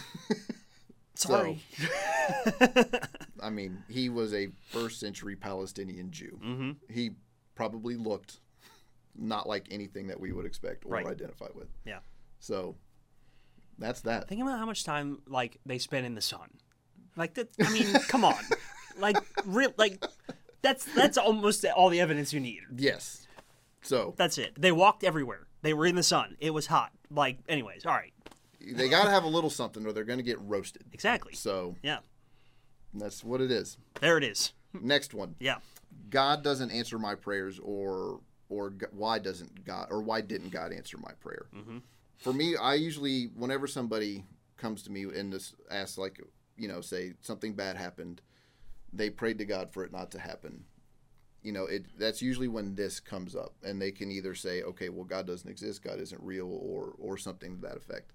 [1.16, 1.62] Sorry.
[3.42, 6.38] I mean, he was a first century Palestinian Jew.
[6.44, 6.70] Mm-hmm.
[6.92, 7.10] He
[7.54, 8.40] probably looked
[9.16, 11.06] not like anything that we would expect or Right.
[11.06, 11.68] identify with.
[11.84, 11.98] Yeah.
[12.38, 12.76] So
[13.78, 14.28] that's that.
[14.28, 16.48] Think about how much time like they spend in the sun.
[17.16, 17.48] Like that.
[17.64, 18.34] I mean, come on.
[18.98, 19.72] Like real.
[19.76, 20.04] Like
[20.62, 22.60] that's that's almost all the evidence you need.
[22.76, 23.26] Yes.
[23.82, 24.60] So That's it.
[24.60, 25.46] They walked everywhere.
[25.62, 26.36] They were in the sun.
[26.40, 26.90] It was hot.
[27.08, 28.12] Like, anyways, all right.
[28.60, 30.84] They got to have a little something or they're going to get roasted.
[30.92, 31.34] Exactly.
[31.34, 31.98] So Yeah.
[32.94, 33.78] that's what it is.
[34.00, 34.52] There it is.
[34.72, 35.34] Next one.
[35.40, 35.56] Yeah.
[36.10, 40.98] God doesn't answer my prayers or or why doesn't God or why didn't God answer
[40.98, 41.46] my prayer?
[41.56, 41.78] Mm-hmm.
[42.18, 44.24] For me, I usually whenever somebody
[44.56, 46.20] comes to me and this asks like
[46.56, 48.20] you know say something bad happened,
[48.92, 50.64] they prayed to God for it not to happen.
[51.42, 54.88] You know, it that's usually when this comes up and they can either say, okay,
[54.90, 58.12] well God doesn't exist, God isn't real or or something to that effect.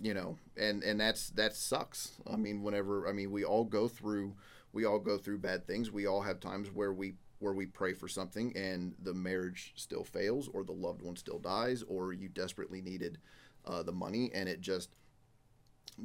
[0.00, 2.12] You know, and and that's that sucks.
[2.30, 4.34] I mean, whenever I mean, we all go through
[4.72, 5.90] we all go through bad things.
[5.90, 10.04] We all have times where we where we pray for something and the marriage still
[10.04, 13.18] fails or the loved one still dies or you desperately needed
[13.64, 14.90] uh, the money and it just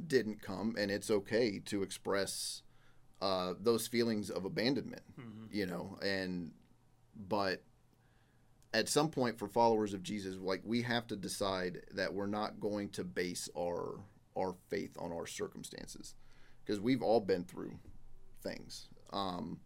[0.06, 2.62] didn't come and it's okay to express
[3.22, 5.02] uh, those feelings of abandonment
[5.52, 6.52] you know and
[7.28, 7.62] but
[8.74, 12.60] at some point for followers of jesus like we have to decide that we're not
[12.60, 14.00] going to base our
[14.36, 16.14] our faith on our circumstances
[16.64, 17.72] because we've all been through
[18.42, 19.58] things um,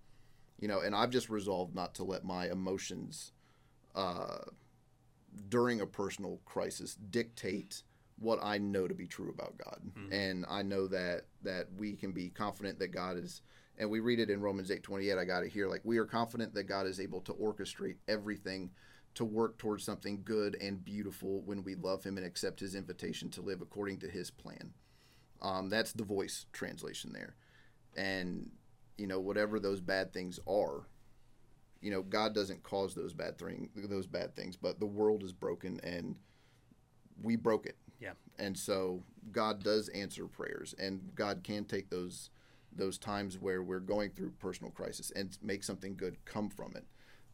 [0.61, 3.33] you know and i've just resolved not to let my emotions
[3.95, 4.39] uh,
[5.49, 7.83] during a personal crisis dictate
[8.19, 9.81] what I know to be true about God.
[10.13, 13.43] And I know that that we can be confident that God is
[13.79, 16.55] and we read it in Romans 8:28 I got it here like we are confident
[16.55, 18.71] that God is able to orchestrate everything
[19.19, 23.29] to work towards something good and beautiful when we love him and accept his invitation
[23.29, 24.73] to live according to his plan.
[25.43, 27.35] Um, that's the voice translation there.
[27.97, 28.49] And
[28.97, 30.87] you know whatever those bad things are,
[31.81, 35.33] you know God doesn't cause those bad thing those bad things, but the world is
[35.33, 36.15] broken and
[37.21, 37.77] we broke it.
[37.99, 38.13] Yeah.
[38.39, 39.03] And so
[39.33, 42.31] God does answer prayers and God can take those
[42.73, 46.85] those times where we're going through personal crisis and make something good come from it.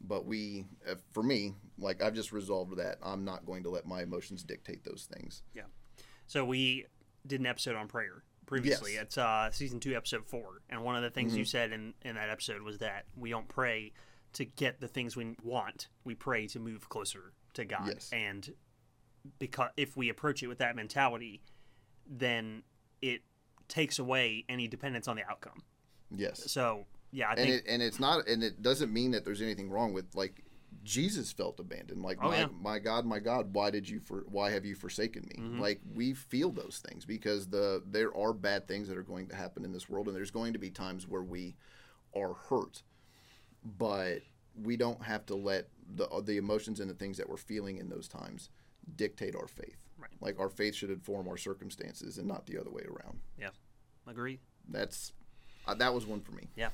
[0.07, 3.87] But we uh, for me, like I've just resolved that I'm not going to let
[3.87, 5.43] my emotions dictate those things.
[5.55, 5.62] Yeah.
[6.27, 6.87] So we
[7.27, 8.95] did an episode on prayer previously.
[8.95, 9.03] Yes.
[9.05, 11.38] It's uh, season two, episode four, and one of the things Mm-hmm.
[11.38, 13.93] you said in in that episode was that we don't pray
[14.35, 15.88] to get the things we want.
[16.05, 18.11] We pray to move closer to God, Yes.
[18.12, 18.53] and
[19.38, 21.40] because if we approach it with that mentality,
[22.07, 22.62] then
[23.01, 23.23] it
[23.69, 25.62] takes away any dependence on the outcome.
[26.14, 26.51] Yes.
[26.53, 29.40] So yeah, I and think it and it's not and it doesn't mean that there's
[29.40, 30.42] anything wrong with like
[30.83, 32.03] Jesus felt abandoned.
[32.03, 32.46] Like Oh, my yeah.
[32.61, 35.37] my God, my God, why did you for why have you forsaken me?
[35.42, 35.61] Mm-hmm.
[35.61, 39.37] Like we feel those things because the there are bad things that are going to
[39.37, 41.57] happen in this world and there's going to be times where we
[42.14, 42.83] are hurt.
[43.64, 44.18] But
[44.62, 47.88] we don't have to let the the emotions and the things that we're feeling in
[47.88, 48.50] those times
[48.96, 49.88] dictate our faith.
[49.98, 50.11] Right.
[50.20, 53.20] Like our faith should inform our circumstances and not the other way around.
[53.38, 53.50] yeah,
[54.07, 54.40] agree.
[54.68, 55.12] That's
[55.66, 56.48] uh, that was one for me.
[56.57, 56.68] Yeah.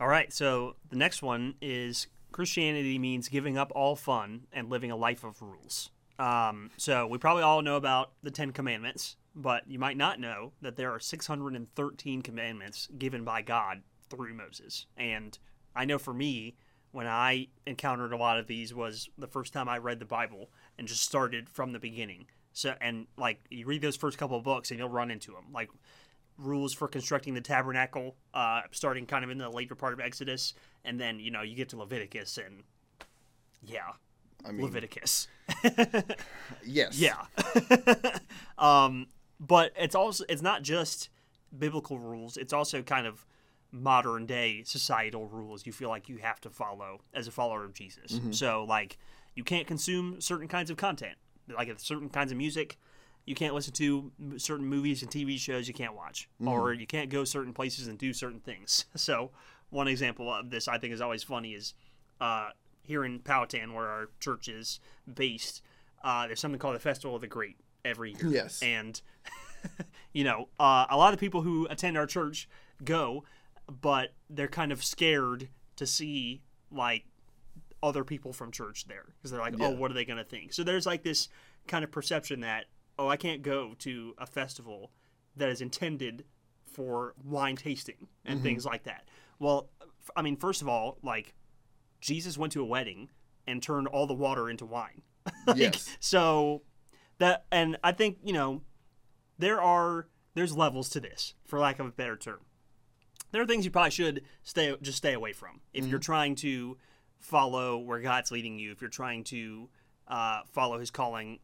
[0.00, 0.32] All right.
[0.32, 5.24] So the next one is Christianity means giving up all fun and living a life
[5.24, 5.90] of rules.
[6.18, 10.52] Um, so we probably all know about the Ten Commandments, but you might not know
[10.62, 14.86] that there are 613 commandments given by God through Moses.
[14.96, 15.38] And
[15.74, 16.56] I know for me,
[16.92, 20.50] when I encountered a lot of these was the first time I read the Bible
[20.78, 22.26] and just started from the beginning.
[22.52, 25.52] So and like you read those first couple of books and you'll run into them.
[25.52, 25.70] Like
[26.38, 30.54] rules for constructing the tabernacle, uh, starting kind of in the later part of Exodus,
[30.84, 32.62] and then you know you get to Leviticus and
[33.62, 33.92] yeah,
[34.46, 35.28] I mean, Leviticus,
[36.64, 36.98] yes.
[36.98, 37.26] yeah.
[38.58, 39.06] um,
[39.40, 41.08] but it's also it's not just
[41.56, 43.26] biblical rules; it's also kind of
[43.70, 47.74] modern day societal rules you feel like you have to follow as a follower of
[47.74, 48.18] Jesus.
[48.30, 48.96] So like
[49.34, 51.16] you can't consume certain kinds of content,
[51.48, 52.78] like certain kinds of music.
[53.28, 57.10] You can't listen to certain movies and TV shows you can't watch, or you can't
[57.10, 58.86] go certain places and do certain things.
[58.96, 59.30] So,
[59.70, 61.74] one example of this I think is always funny is
[62.20, 62.50] uh,
[62.82, 64.80] here in Powhatan, where our church is
[65.12, 65.62] based.
[66.02, 68.28] Uh, there's something called the Festival of the Grape every year.
[68.28, 68.62] Yes.
[68.62, 69.00] and
[70.12, 72.48] you know, uh, a lot of people who attend our church
[72.84, 73.24] go,
[73.80, 77.04] but they're kind of scared to see like
[77.82, 80.52] other people from church there because they're like, oh, what are they going to think?
[80.52, 81.28] So there's like this
[81.66, 82.64] kind of perception that,
[82.98, 84.90] oh, I can't go to a festival
[85.36, 86.24] that is intended
[86.64, 88.44] for wine tasting and Mm-hmm.
[88.44, 89.08] things like that.
[89.38, 89.68] Well,
[90.16, 91.34] I mean, first of all, like
[92.00, 93.08] Jesus went to a wedding
[93.46, 95.02] and turned all the water into wine.
[95.46, 95.96] Like, Yes.
[96.00, 96.62] So
[97.18, 98.62] that, and I think you know,
[99.38, 102.40] there are there's levels to this, for lack of a better term.
[103.32, 105.90] There are things you probably should stay just stay away from if Mm-hmm.
[105.90, 106.78] you're trying to
[107.18, 108.72] follow where God's leading you.
[108.72, 109.68] If you're trying to
[110.06, 111.40] uh, follow His calling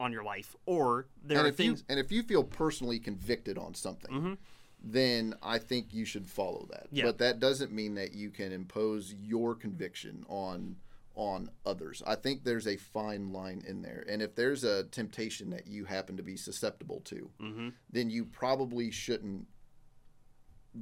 [0.00, 1.80] on your life, or there and are if things.
[1.80, 4.38] you and if you feel personally convicted on something,
[4.82, 6.86] then I think you should follow that.
[6.92, 7.04] Yeah.
[7.04, 10.76] But that doesn't mean that you can impose your conviction on
[11.14, 12.00] on others.
[12.06, 14.04] I think there's a fine line in there.
[14.08, 17.68] And if there's a temptation that you happen to be susceptible to, Mm-hmm.
[17.90, 19.48] then you probably shouldn't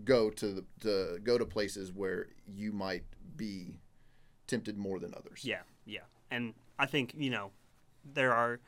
[0.05, 3.79] go to the to go to places where you might be
[4.47, 5.43] tempted more than others.
[5.43, 6.01] Yeah, yeah,
[6.31, 7.51] and I think you know
[8.05, 8.61] there are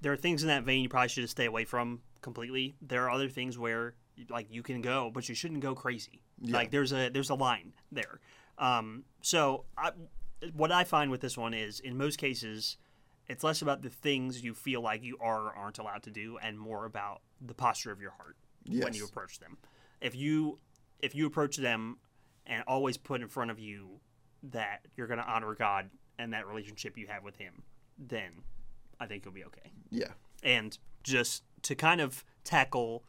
[0.00, 2.76] there are things in that vein you probably should stay away from completely.
[2.82, 3.94] There are other things where
[4.28, 6.22] like you can go, but you shouldn't go crazy.
[6.40, 6.56] Yeah.
[6.56, 8.20] Like there's a there's a line there.
[8.58, 9.92] Um, so I,
[10.52, 12.76] what I find with this one is in most cases
[13.28, 16.38] it's less about the things you feel like you are or aren't allowed to do,
[16.42, 19.58] and more about the posture of your heart when you approach them.
[20.00, 20.58] If you
[21.00, 21.98] if you approach them
[22.46, 24.00] and always put in front of you
[24.42, 27.62] that you're going to honor God and that relationship you have with Him,
[27.98, 28.30] then
[29.00, 29.72] I think you'll be okay.
[29.90, 30.12] Yeah.
[30.42, 33.04] And just to kind of tackle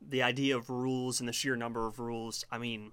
[0.00, 2.92] the idea of rules and the sheer number of rules, I mean,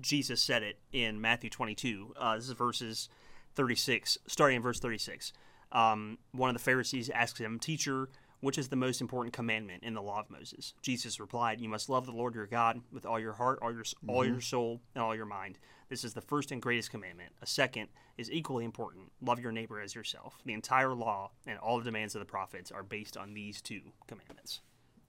[0.00, 2.14] Jesus said it in Matthew 22.
[2.16, 3.08] Uh, this is verses
[3.54, 5.32] 36, starting in verse 36.
[5.72, 8.08] Um, one of the Pharisees asks him, Teacher,
[8.40, 10.74] which is the most important commandment in the law of Moses?
[10.82, 13.84] Jesus replied, You must love the Lord your God with all your heart, all your,
[14.06, 15.58] all your soul, and all your mind.
[15.88, 17.32] This is the first and greatest commandment.
[17.40, 20.38] A second is equally important love your neighbor as yourself.
[20.44, 23.80] The entire law and all the demands of the prophets are based on these two
[24.06, 24.60] commandments.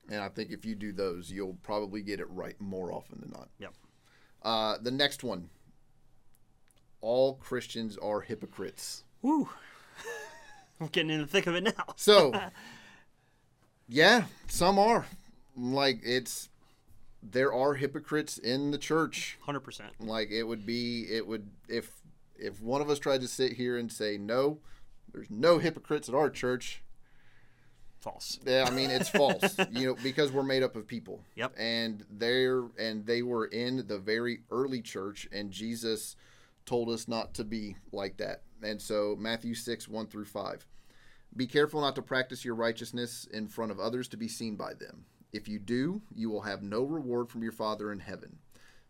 [0.10, 3.32] And I think if you do those, you'll probably get it right more often than
[3.32, 3.50] not.
[3.60, 3.74] Yep.
[4.44, 5.50] Uh, the next one.
[7.02, 9.04] All Christians are hypocrites.
[9.22, 9.50] Woo.
[10.80, 11.94] I'm getting in the thick of it now.
[11.96, 12.34] So,
[13.88, 15.06] yeah, some are.
[15.56, 16.50] Like it's
[17.32, 19.38] there are hypocrites in the church.
[19.48, 19.82] 100%.
[20.00, 21.92] Like it would be it would if
[22.38, 24.60] if one of us tried to sit here and say no,
[25.12, 26.84] there's no hypocrites at our church.
[28.00, 28.40] False.
[28.46, 29.58] Yeah, I mean it's false.
[29.72, 31.22] you know, because we're made up of people.
[31.36, 31.54] Yep.
[31.58, 36.16] And they're and they were in the very early church, and Jesus
[36.66, 38.44] told us not to be like that.
[38.62, 40.66] And so Matthew six one through five.
[41.36, 44.74] Be careful not to practice your righteousness in front of others to be seen by
[44.74, 45.06] them.
[45.38, 48.40] If you do, you will have no reward from your Father in heaven.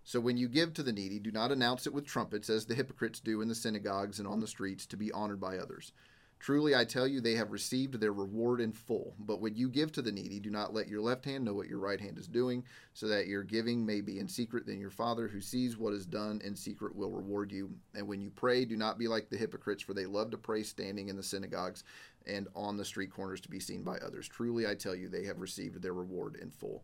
[0.06, 2.74] So when you give to the needy, do not announce it with trumpets, as the
[2.74, 5.92] hypocrites do in the synagogues and on the streets, to be honored by others.
[6.40, 9.14] Truly, I tell you, they have received their reward in full.
[9.20, 11.68] But when you give to the needy, do not let your left hand know what
[11.68, 14.66] your right hand is doing, so that your giving may be in secret.
[14.66, 17.72] Then your Father, who sees what is done in secret, will reward you.
[17.94, 20.64] And when you pray, do not be like the hypocrites, for they love to pray
[20.64, 21.84] standing in the synagogues
[22.28, 24.28] and on the street corners to be seen by others.
[24.28, 26.84] Truly, I tell you, they have received their reward in full.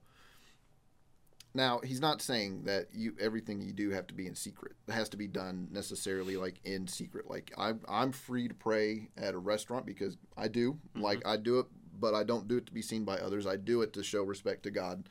[1.55, 4.73] Now, he's not saying that you everything you do have to be in secret.
[4.87, 7.29] It has to be done necessarily like in secret.
[7.29, 10.73] Like I'm I'm free to pray at a restaurant because I do.
[10.73, 11.01] Mm-hmm.
[11.01, 11.67] Like I do it,
[11.99, 13.45] but I don't do it to be seen by others.
[13.45, 15.07] I do it to show respect to God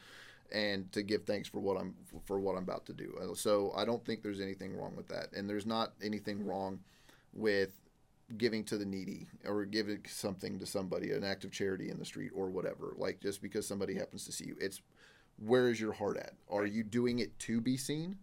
[0.50, 3.14] and to give thanks for what I'm for what I'm about to do.
[3.36, 5.32] So I don't think there's anything wrong with that.
[5.32, 6.80] And there's not anything wrong
[7.32, 7.70] with
[8.36, 12.04] giving to the needy or giving something to somebody, an act of charity in the
[12.04, 12.94] street or whatever.
[12.96, 14.56] Like just because somebody happens to see you.
[14.60, 14.80] It's
[15.38, 16.34] where is your heart at?
[16.50, 18.16] Are you doing it to be seen?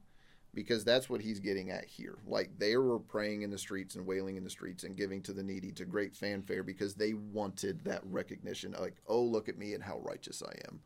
[0.53, 2.17] Because that's what he's getting at here.
[2.25, 5.33] Like they were praying in the streets and wailing in the streets and giving to
[5.33, 8.75] the needy to great fanfare because they wanted that recognition.
[8.79, 10.79] Like, oh, look at me and how righteous I am.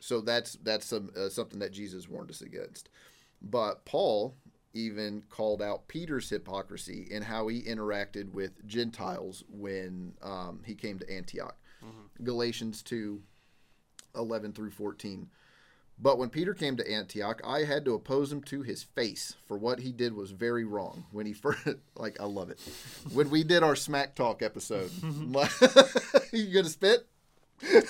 [0.00, 2.88] So that's that's some, uh, something that Jesus warned us against.
[3.42, 4.36] But Paul
[4.74, 10.98] even called out Peter's hypocrisy in how he interacted with Gentiles when um, he came
[10.98, 11.56] to Antioch.
[12.22, 13.22] Galatians 2
[14.16, 15.28] 11 through 14.
[15.98, 19.56] But when Peter came to Antioch, I had to oppose him to his face, for
[19.56, 21.04] what he did was very wrong.
[21.12, 22.58] When he first, like, I love it.
[23.12, 24.90] When we did our smack talk episode,
[26.32, 27.06] you gonna spit?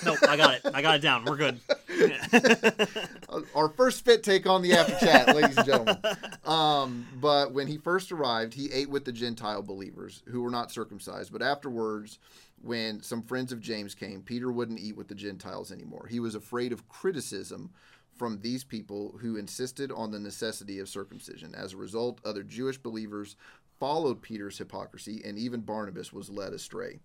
[0.03, 0.61] Nope, I got it.
[0.73, 1.25] I got it down.
[1.25, 1.59] We're good.
[3.55, 5.97] our first fit take on the after chat, ladies and gentlemen.
[6.45, 10.71] Um, but when he first arrived, he ate with the Gentile believers who were not
[10.71, 11.31] circumcised.
[11.31, 12.19] But afterwards,
[12.61, 16.07] when some friends of James came, Peter wouldn't eat with the Gentiles anymore.
[16.09, 17.71] He was afraid of criticism
[18.17, 21.53] from these people who insisted on the necessity of circumcision.
[21.53, 23.35] As a result, other Jewish believers
[23.79, 26.99] followed Peter's hypocrisy, and even Barnabas was led astray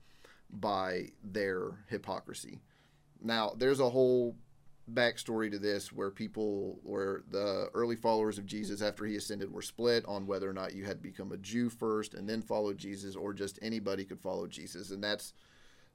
[0.52, 2.60] by their hypocrisy.
[3.22, 4.36] Now, there's a whole
[4.92, 9.62] backstory to this where people, where the early followers of Jesus after he ascended were
[9.62, 12.72] split on whether or not you had to become a Jew first and then follow
[12.72, 15.32] Jesus, or just anybody could follow Jesus, and that's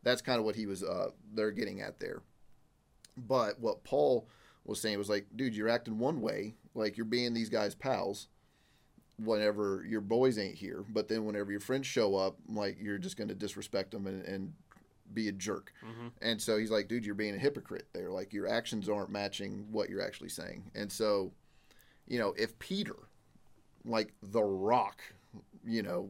[0.04, 2.22] that's kind of what he was uh, they're getting at there.
[3.18, 4.28] But what Paul
[4.66, 8.28] was saying was like, dude, you're acting one way, like you're being these guys' pals
[9.18, 13.18] whenever your boys ain't here, but then whenever your friends show up, like you're just
[13.18, 14.54] going to disrespect them and, and
[15.14, 15.72] be a jerk.
[15.86, 16.08] Mm-hmm.
[16.22, 18.10] And so he's like, dude, you're being a hypocrite there.
[18.10, 20.72] Like your actions aren't matching what you're actually saying.
[20.76, 21.32] And so,
[22.08, 22.96] you know, if Peter,
[23.86, 25.02] like the rock,
[25.66, 26.10] you know,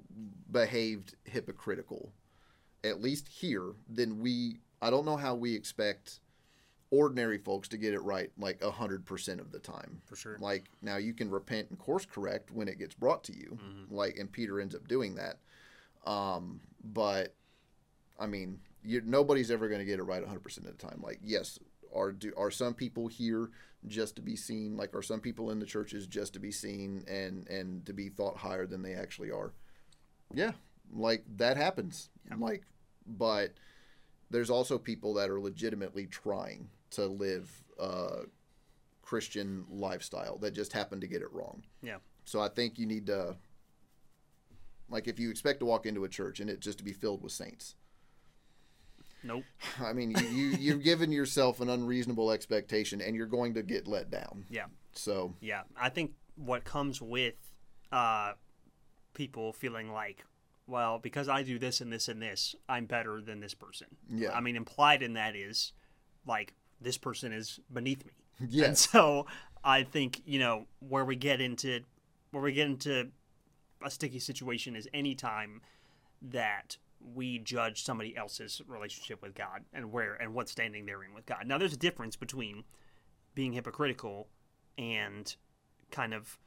[0.51, 2.11] behaved hypocritical,
[2.83, 6.19] at least here, then we, I don't know how we expect
[6.97, 10.01] ordinary folks to get it right like a hundred percent of the time.
[10.05, 10.38] For sure.
[10.39, 13.58] Like now you can repent and course correct when it gets brought to you.
[13.89, 15.39] Like and Peter ends up doing that.
[16.10, 17.36] Um, but
[18.19, 21.01] I mean, you, nobody's ever going to get it right 100% of the time.
[21.03, 21.60] Like, yes,
[21.93, 23.49] are do, are some people here
[23.88, 24.77] just to be seen?
[24.77, 28.10] Like, are some people in the churches just to be seen and and to be
[28.10, 29.53] thought higher than they actually are?
[30.34, 30.51] Yeah,
[30.93, 32.10] like that happens.
[32.38, 32.63] Like,
[33.05, 33.53] but
[34.29, 38.24] there's also people that are legitimately trying to live a
[39.02, 41.63] Christian lifestyle that just happened to get it wrong.
[41.82, 41.98] Yeah.
[42.26, 43.36] So I think you need to,
[44.89, 47.21] like, if you expect to walk into a church and it just to be filled
[47.21, 47.76] with saints,
[49.24, 49.43] Nope.
[49.82, 53.88] I mean, you, you you're giving yourself an unreasonable expectation, and you're going to get
[53.88, 54.45] let down.
[54.52, 54.65] Yeah.
[54.93, 55.63] So Yeah.
[55.76, 57.34] I think what comes with
[57.91, 58.34] uh,
[59.13, 60.24] people feeling like,
[60.67, 63.88] well, because I do this and this and this, I'm better than this person.
[64.13, 64.32] Yeah.
[64.32, 65.74] I mean, implied in that is
[66.28, 68.11] like this person is beneath me.
[68.65, 69.27] And so
[69.63, 71.81] I think you know where we get into
[72.31, 73.09] where we get into
[73.83, 75.61] a sticky situation is any time
[76.21, 81.13] that we judge somebody else's relationship with God and where and what standing they're in
[81.13, 81.45] with God.
[81.45, 82.63] Now, there's a difference between
[83.35, 84.27] being hypocritical
[84.77, 85.33] and
[85.91, 86.38] kind of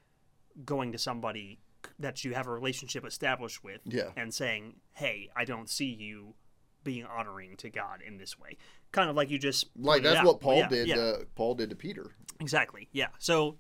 [0.64, 1.60] going to somebody
[1.98, 4.10] that you have a relationship established with Yeah.
[4.16, 6.34] and saying, "Hey, I don't see you
[6.82, 8.56] being honoring to God in this way."
[8.92, 10.88] Kind of like you just like that's what Paul Yeah, did.
[10.88, 10.94] yeah.
[10.96, 12.06] To, Paul did to Peter.
[12.40, 12.88] Exactly.
[12.92, 13.08] Yeah.
[13.18, 13.58] So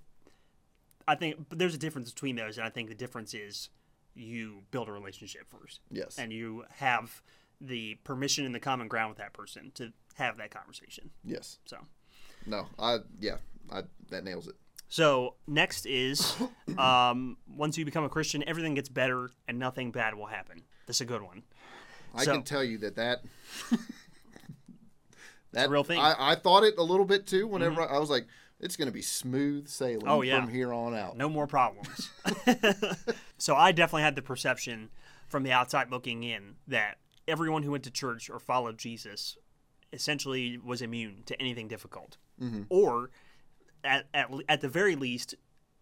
[1.06, 3.68] I think but there's a difference between those, and I think the difference is
[4.14, 6.18] you build a relationship first, Yes.
[6.18, 7.22] and you have
[7.60, 11.10] the permission and the common ground with that person to have that conversation.
[11.24, 11.58] Yes.
[11.66, 11.76] So.
[12.46, 12.66] No.
[12.78, 13.36] I yeah.
[13.70, 14.54] I that nails it.
[14.88, 16.34] So next is
[16.78, 20.62] um, once you become a Christian, everything gets better and nothing bad will happen.
[20.86, 21.42] That's a good one.
[22.14, 23.20] I So- can tell you that that
[25.52, 25.98] That a real thing.
[25.98, 26.22] Mm-hmm.
[26.22, 27.46] I, I thought it a little bit too.
[27.46, 28.26] Whenever I, I was like,
[28.60, 30.40] it's going to be smooth sailing Oh, yeah.
[30.40, 31.16] from here on out.
[31.16, 32.10] no more problems.
[33.38, 34.90] so I definitely had the perception
[35.28, 39.36] from the outside looking in that everyone who went to church or followed Jesus
[39.92, 42.16] essentially was immune to anything difficult,
[42.68, 43.10] or
[43.84, 45.34] at, at at the very least,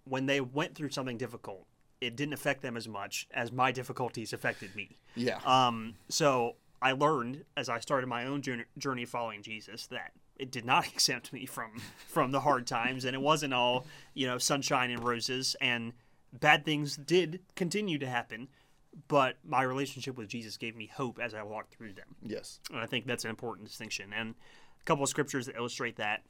[0.04, 1.66] when they went through something difficult,
[2.00, 4.96] it didn't affect them as much as my difficulties affected me.
[5.16, 5.38] Yeah.
[5.44, 10.64] Um, so I learned as I started my own journey, following Jesus that it did
[10.64, 14.90] not exempt me from from the hard times, and it wasn't all you know sunshine
[14.90, 15.56] and roses.
[15.60, 15.92] And
[16.32, 18.48] bad things did continue to happen,
[19.08, 22.16] but my relationship with Jesus gave me hope as I walked through them.
[22.22, 22.60] yes.
[22.70, 24.12] And I think that's an important distinction.
[24.12, 24.34] And
[24.80, 26.22] a couple of scriptures that illustrate that.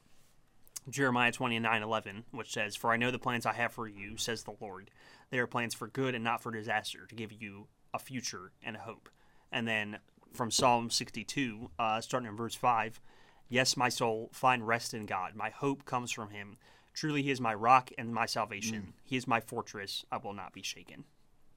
[0.89, 4.45] Jeremiah 29 11, which says, For I know the plans I have for you, says
[4.45, 4.93] the Lord.
[5.31, 8.77] They are plans for good and not for disaster, to give you a future and
[8.77, 9.09] a hope.
[9.51, 9.99] And then
[10.33, 13.01] from Psalm 62, uh, starting in verse 5,
[13.49, 15.37] Yes, my soul, find rest in God.
[15.37, 16.57] My hope comes from him.
[16.93, 18.95] Truly, he is my rock and my salvation.
[19.05, 20.05] He is my fortress.
[20.11, 21.05] I will not be shaken.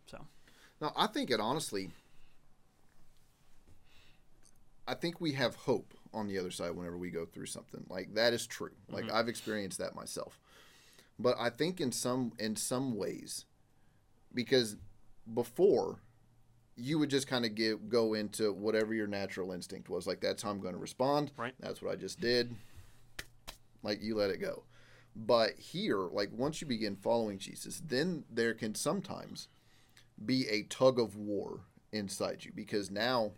[0.05, 0.25] So,
[0.81, 1.89] Now, I think it honestly,
[4.87, 7.85] I think we have hope on the other side whenever we go through something.
[7.89, 8.71] Like that is true.
[8.91, 10.39] Like I've experienced that myself.
[11.19, 13.45] But I think in some in some ways,
[14.33, 14.77] because
[15.31, 15.99] before
[16.79, 20.07] you would just kind of give go into whatever your natural instinct was.
[20.07, 21.31] Like that's how I'm going to respond.
[21.37, 21.53] Right.
[21.59, 22.55] That's what I just did.
[23.83, 24.63] Like you let it go.
[25.15, 29.47] But here, like once you begin following Jesus, then there can sometimes
[30.25, 31.61] be a tug of war
[31.91, 33.31] inside you because now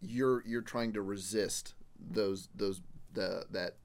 [0.00, 2.82] you're you're trying to resist those those
[3.12, 3.76] the that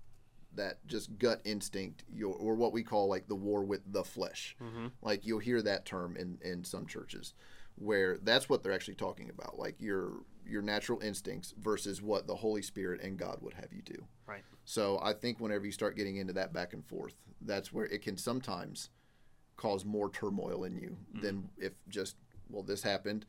[0.55, 4.55] that just gut instinct your or what we call like the war with the flesh
[4.61, 4.87] mm-hmm.
[5.01, 7.33] like you'll hear that term in in some churches
[7.79, 10.13] where that's what they're actually talking about like your
[10.45, 14.43] your natural instincts versus what the holy spirit and god would have you do right.
[14.65, 18.01] so I think whenever you start getting into that back and forth, that's where it
[18.01, 18.89] can sometimes
[19.59, 22.15] cause more turmoil in you than if just,
[22.49, 23.25] well, this happened.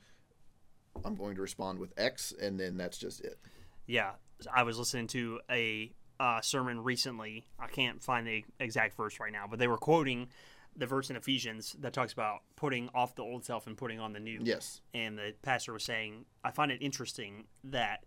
[1.04, 3.38] I'm going to respond with X, and then that's just it.
[3.86, 4.12] Yeah,
[4.54, 7.46] I was listening to a uh, sermon recently.
[7.58, 10.28] I can't find the exact verse right now, but they were quoting
[10.76, 14.12] the verse in Ephesians that talks about putting off the old self and putting on
[14.12, 14.40] the new.
[14.42, 14.80] Yes.
[14.94, 18.04] And the pastor was saying, I find it interesting that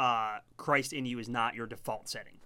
[0.00, 2.38] uh, Christ in you is not your default setting.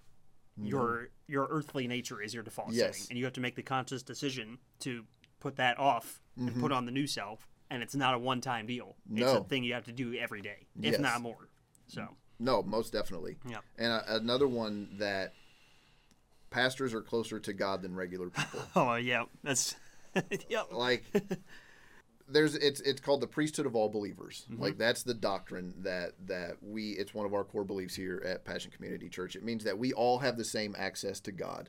[0.58, 2.96] Your your earthly nature is your default Yes.
[2.96, 5.04] setting, and you have to make the conscious decision to
[5.38, 7.46] put that off and put on the new self.
[7.70, 8.96] And it's not a one time deal.
[9.06, 9.22] No.
[9.26, 11.00] It's a thing you have to do every day, if Yes.
[11.00, 11.48] not more.
[11.88, 12.08] So.
[12.38, 13.36] No, most definitely.
[13.46, 13.58] Yeah.
[13.76, 15.34] And uh, another one that
[16.50, 18.60] pastors are closer to God than regular people.
[18.76, 19.76] Oh yeah, that's
[20.48, 20.68] yep.
[20.72, 21.04] like
[22.28, 24.62] there's it's it's called the priesthood of all believers Mm-hmm.
[24.62, 28.44] like that's the doctrine that that we it's one of our core beliefs here at
[28.44, 31.68] passion community church it means that we all have the same access to god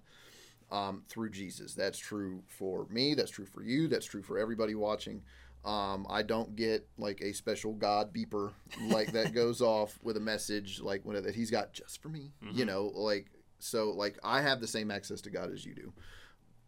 [0.71, 4.73] um, through jesus that's true for me that's true for you that's true for everybody
[4.75, 5.21] watching
[5.65, 8.53] um, I don't get like a special God beeper
[8.84, 12.32] like that goes off with a message like when that he's got just for me,
[12.53, 13.25] you know, like
[13.59, 15.93] so like I have the same access to God as you do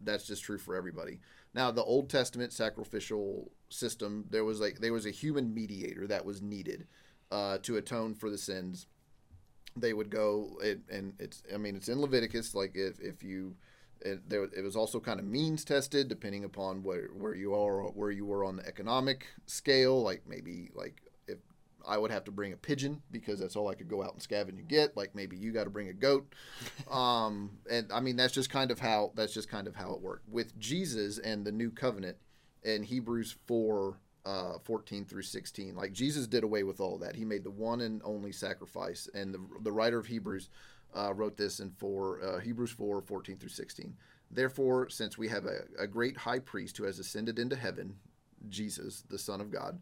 [0.01, 1.19] that's just true for everybody.
[1.53, 6.25] Now, the Old Testament sacrificial system, there was like there was a human mediator that
[6.25, 6.87] was needed
[7.31, 8.87] uh, to atone for the sins.
[9.75, 12.53] They would go, it, and it's I mean it's in Leviticus.
[12.53, 13.55] Like if if you,
[14.01, 17.83] it, there it was also kind of means tested depending upon where where you are
[17.89, 20.01] where you were on the economic scale.
[20.01, 21.01] Like maybe like
[21.89, 24.21] I would have to bring a pigeon because that's all I could go out and
[24.21, 24.95] scavenge and get.
[24.95, 26.33] Like maybe you got to bring a goat.
[26.89, 30.01] Um, and I mean that's just kind of how that's just kind of how it
[30.01, 32.17] worked with Jesus and the new covenant
[32.63, 33.99] in Hebrews four.
[34.25, 37.79] Uh, 14 through 16 like jesus did away with all that he made the one
[37.81, 40.49] and only sacrifice and the, the writer of hebrews
[40.93, 43.95] uh, wrote this in four, uh, hebrews 4 14 through 16
[44.29, 47.95] therefore since we have a, a great high priest who has ascended into heaven
[48.49, 49.79] jesus the son of god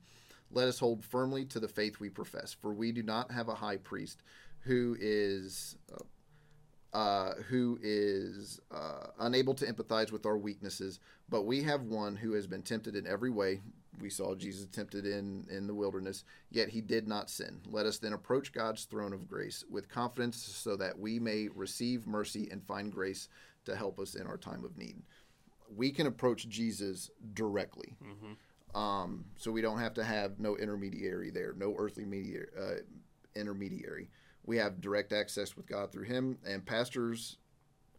[0.51, 3.55] let us hold firmly to the faith we profess, for we do not have a
[3.55, 4.23] high priest
[4.61, 11.61] who is uh, uh, who is uh, unable to empathize with our weaknesses, but we
[11.61, 13.61] have one who has been tempted in every way.
[13.99, 17.61] We saw Jesus tempted in in the wilderness, yet he did not sin.
[17.69, 22.07] Let us then approach God's throne of grace with confidence, so that we may receive
[22.07, 23.27] mercy and find grace
[23.65, 25.01] to help us in our time of need.
[25.75, 27.97] We can approach Jesus directly.
[28.75, 32.75] Um, so we don't have to have no intermediary there, no earthly media, uh,
[33.35, 34.09] intermediary.
[34.45, 37.37] We have direct access with God through Him, and pastors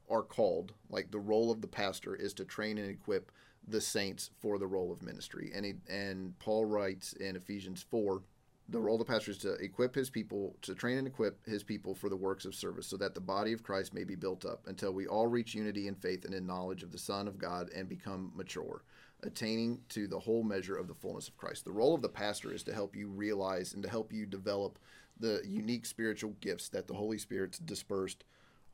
[0.08, 0.72] are called.
[0.88, 3.32] Like the role of the pastor is to train and equip
[3.66, 5.52] the saints for the role of ministry.
[5.54, 8.22] And he, and Paul writes in Ephesians four,
[8.70, 11.62] the role of the pastor is to equip his people, to train and equip his
[11.62, 14.44] people for the works of service, so that the body of Christ may be built
[14.44, 17.38] up until we all reach unity in faith and in knowledge of the Son of
[17.38, 18.82] God and become mature,
[19.22, 21.64] attaining to the whole measure of the fullness of Christ.
[21.64, 24.78] The role of the pastor is to help you realize and to help you develop
[25.18, 28.24] the unique spiritual gifts that the Holy Spirit's dispersed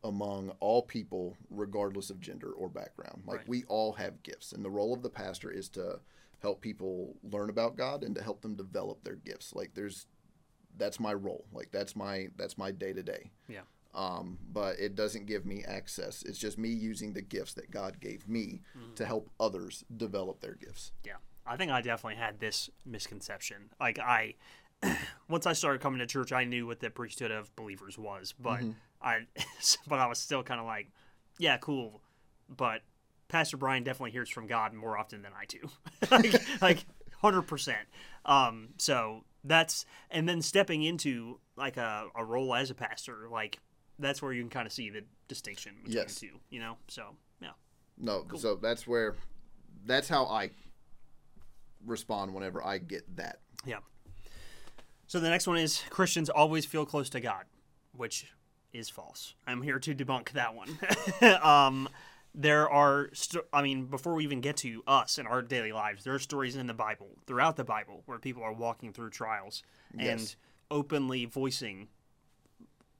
[0.03, 3.23] among all people, regardless of gender or background.
[3.27, 3.49] Like Right.
[3.49, 6.01] we all have gifts, and the role of the pastor is to
[6.41, 9.55] help people learn about God and to help them develop their gifts.
[9.55, 10.07] Like there's,
[10.77, 11.47] that's my role.
[11.55, 13.31] Like that's my that's my day to day.
[13.49, 13.63] Yeah.
[13.95, 16.23] Um, but it doesn't give me access.
[16.23, 18.63] It's just me using the gifts that God gave me
[18.97, 20.91] to help others develop their gifts.
[21.05, 21.17] Yeah,
[21.47, 23.71] I think I definitely had this misconception.
[23.79, 24.35] Like I,
[25.29, 28.63] once I started coming to church, I knew what the priesthood of believers was, but
[29.01, 29.21] I,
[29.87, 30.91] but I was still kind of like,
[31.39, 32.01] yeah, cool,
[32.49, 32.83] but
[33.29, 35.59] Pastor Brian definitely hears from God more often than I do,
[36.11, 36.85] like like
[37.21, 37.87] hundred percent.
[38.25, 43.59] Um, so that's and then stepping into like a, a role as a pastor, like
[43.99, 46.15] that's where you can kind of see the distinction between Yes.
[46.19, 46.77] the two, you know.
[46.89, 47.51] So yeah,
[47.99, 49.15] No, so that's where,
[49.87, 50.51] that's how I
[51.85, 53.41] respond whenever I get that.
[53.67, 53.79] Yeah.
[55.07, 57.45] So the next one is Christians always feel close to God,
[57.93, 58.27] which
[58.73, 59.35] is false.
[59.47, 60.79] I'm here to debunk that one.
[61.43, 61.89] um,
[62.35, 66.03] there are, st- I mean, before we even get to us and our daily lives,
[66.05, 69.63] there are stories in the Bible, throughout the Bible, where people are walking through trials
[69.93, 70.37] and Yes.
[70.71, 71.89] openly voicing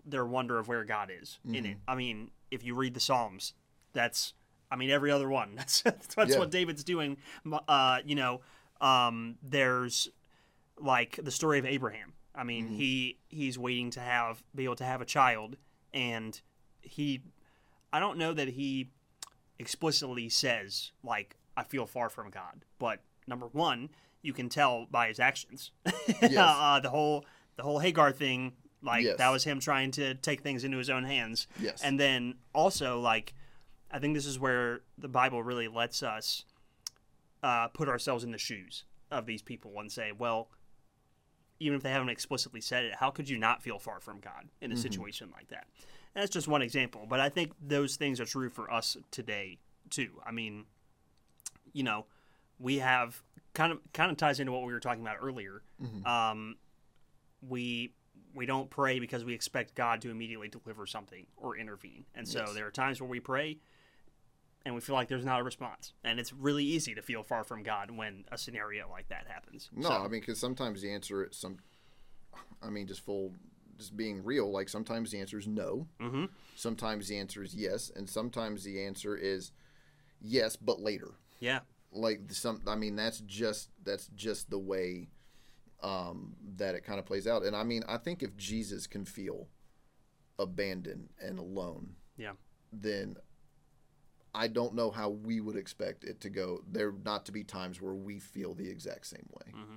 [0.05, 1.67] their wonder of where God is in Mm-hmm.
[1.67, 1.77] it.
[1.89, 3.55] I mean, if you read the Psalms,
[3.93, 4.35] that's,
[4.71, 5.55] I mean, every other one.
[5.57, 6.39] That's that's Yeah.
[6.39, 7.17] what David's doing.
[7.69, 8.41] Uh, you know,
[8.81, 10.09] um, there's
[10.79, 12.13] like the story of Abraham.
[12.35, 12.75] I mean, Mm-hmm.
[12.77, 15.57] he he's waiting to have be able to have a child,
[15.93, 16.41] and
[16.81, 17.23] he,
[17.93, 18.91] I don't know that he
[19.59, 23.91] explicitly says like I feel far from God, but number one,
[24.23, 25.71] you can tell by his actions.
[26.23, 27.25] uh, the whole
[27.57, 29.17] the whole Hagar thing, like Yes.
[29.19, 31.47] that was him trying to take things into his own hands.
[31.61, 31.83] Yes.
[31.83, 33.35] and then also like,
[33.91, 36.45] I think this is where the Bible really lets us
[37.43, 40.49] uh, put ourselves in the shoes of these people and say, well,
[41.61, 44.49] even if they haven't explicitly said it, how could you not feel far from God
[44.61, 45.67] in a situation like that?
[46.15, 49.59] And that's just one example, but I think those things are true for us today
[49.91, 50.11] too.
[50.27, 50.65] I mean,
[51.73, 52.07] you know,
[52.59, 53.23] we have
[53.53, 55.63] kind of kind of ties into what we were talking about earlier.
[56.05, 56.57] Um,
[57.47, 57.93] we
[58.35, 62.41] we don't pray because we expect God to immediately deliver something or intervene, and so
[62.41, 62.55] Yes.
[62.55, 63.59] there are times where we pray
[64.67, 67.45] and we feel like there's not a response, and it's really easy to feel far
[67.45, 69.69] from God when a scenario like that happens.
[69.73, 71.59] No, So- I mean, because sometimes the answer is some,
[72.63, 73.35] I mean, just full,
[73.77, 74.51] just being real.
[74.51, 75.87] Like sometimes the answer is no.
[76.01, 76.31] Mhm.
[76.57, 79.53] Sometimes the answer is yes, and sometimes the answer is
[80.21, 81.13] yes, but later.
[81.41, 81.61] yeah,
[81.93, 85.11] Like some, I mean, that's just that's just the way
[85.85, 87.45] um, that it kind of plays out.
[87.45, 89.49] And I mean, I think if Jesus can feel
[90.39, 92.33] abandoned and alone, yeah.
[92.73, 93.17] then
[94.35, 96.63] I don't know how we would expect it to go.
[96.71, 99.53] There not to be times where we feel the exact same way.
[99.53, 99.77] Mm-hmm.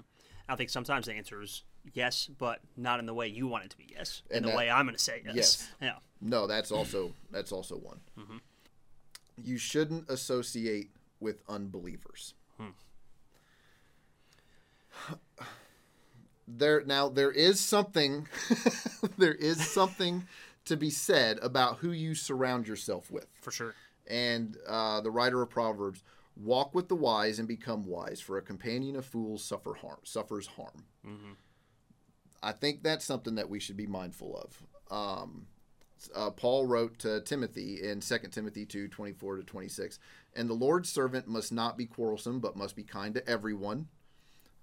[0.50, 3.72] I think sometimes the answer is yes, but not in the way you want it
[3.72, 4.22] to be yes.
[4.30, 5.36] In And the that- way I'm going to say yes.
[5.36, 5.70] Yes.
[5.82, 5.96] Yeah.
[6.22, 8.00] No, that's also that's also one.
[8.18, 8.38] Mm-hmm.
[9.44, 12.34] You shouldn't associate with unbelievers.
[12.58, 12.70] Hmm.
[16.48, 18.28] There now there is something
[19.18, 20.26] there is something
[20.66, 23.28] to be said about who you surround yourself with.
[23.42, 23.76] For sure.
[24.08, 26.04] And uh, the writer of Proverbs,
[26.36, 30.48] walk with the wise and become wise, for a companion of fools suffer harm, suffers
[30.48, 30.86] harm.
[32.44, 34.96] I think that's something that we should be mindful of.
[34.96, 35.48] Um,
[36.16, 40.00] uh, Paul wrote to Timothy in 2 Timothy 2 24 to 26.
[40.36, 43.88] And the Lord's servant must not be quarrelsome, but must be kind to everyone,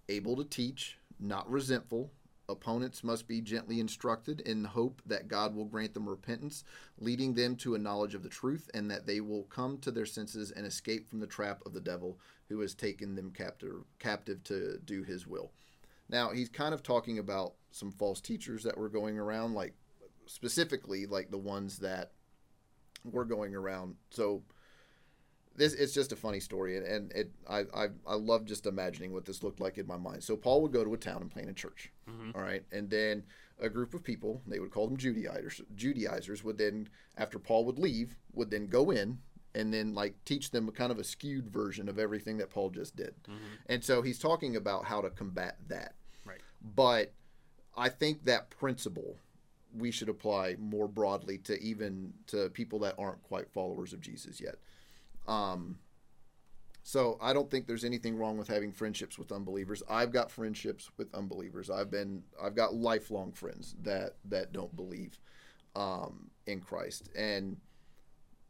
[0.08, 2.10] able to teach, not resentful.
[2.48, 6.62] Opponents must be gently instructed in the hope that God will grant them repentance,
[6.98, 10.04] leading them to a knowledge of the truth, and that they will come to their
[10.04, 12.18] senses and escape from the trap of the devil
[12.50, 15.52] who has taken them captive, captive to do his will.
[16.10, 19.74] Now, he's kind of talking about some false teachers that were going around, like
[20.26, 22.12] specifically like the ones that
[23.04, 23.96] were going around.
[24.10, 24.42] So
[25.56, 29.12] this it's just a funny story, and, and it I, I I love just imagining
[29.12, 30.22] what this looked like in my mind.
[30.24, 32.30] So Paul would go to a town and plant a church, mm-hmm.
[32.34, 33.24] all right, and then
[33.60, 35.60] a group of people they would call them Judaizers.
[35.74, 39.18] Judaizers would then after Paul would leave would then go in
[39.54, 42.70] and then like teach them a kind of a skewed version of everything that Paul
[42.70, 43.54] just did, mm-hmm.
[43.66, 45.94] and so he's talking about how to combat that.
[46.24, 46.40] Right.
[46.74, 47.12] But
[47.76, 49.16] I think that principle
[49.76, 54.40] we should apply more broadly to even to people that aren't quite followers of Jesus
[54.40, 54.56] yet.
[55.26, 55.78] Um,
[56.82, 59.82] So I don't think there's anything wrong with having friendships with unbelievers.
[59.88, 61.70] I've got friendships with unbelievers.
[61.70, 65.18] I've been I've got lifelong friends that that don't believe
[65.74, 67.08] um, in Christ.
[67.16, 67.56] And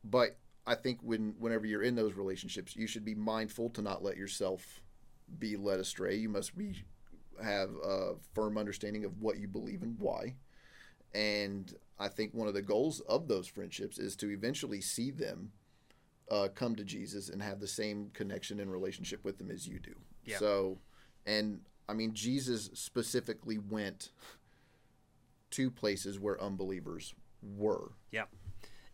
[0.03, 4.03] but I think when whenever you're in those relationships, you should be mindful to not
[4.03, 4.81] let yourself
[5.39, 6.17] be led astray.
[6.17, 6.75] You must be
[7.43, 10.35] have a firm understanding of what you believe and why.
[11.15, 15.53] And I think one of the goals of those friendships is to eventually see them
[16.31, 19.79] uh, come to Jesus and have the same connection and relationship with them as you
[19.79, 19.95] do.
[20.25, 20.39] Yeah.
[20.39, 20.79] So,
[21.27, 24.11] and I mean, Jesus specifically went
[25.51, 27.93] to places where unbelievers were.
[28.11, 28.25] Yeah.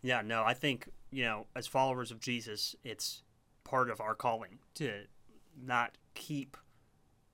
[0.03, 3.23] Yeah, no, I think, you know, as followers of Jesus, it's
[3.63, 5.03] part of our calling to
[5.63, 6.57] not keep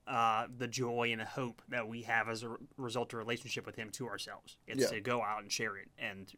[0.06, 3.76] uh, the joy and the hope that we have as a result of relationship with
[3.76, 4.58] Him to ourselves.
[4.68, 4.90] It's Yeah.
[4.90, 6.32] to go out and share it and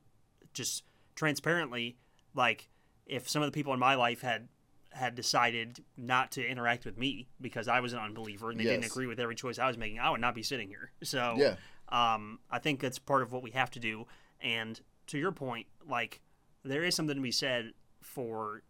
[0.53, 0.83] just
[1.15, 1.97] transparently,
[2.33, 2.69] like,
[3.09, 4.47] if some of the people in my life had
[4.91, 8.85] had decided not to interact with me because I was an unbeliever and they didn't
[8.91, 10.91] agree with every choice I was making, I would not be sitting here.
[11.03, 11.55] So Yeah.
[11.89, 14.07] um, I think that's part of what we have to do.
[14.41, 16.21] And to your point, like
[16.63, 18.63] there is something to be said for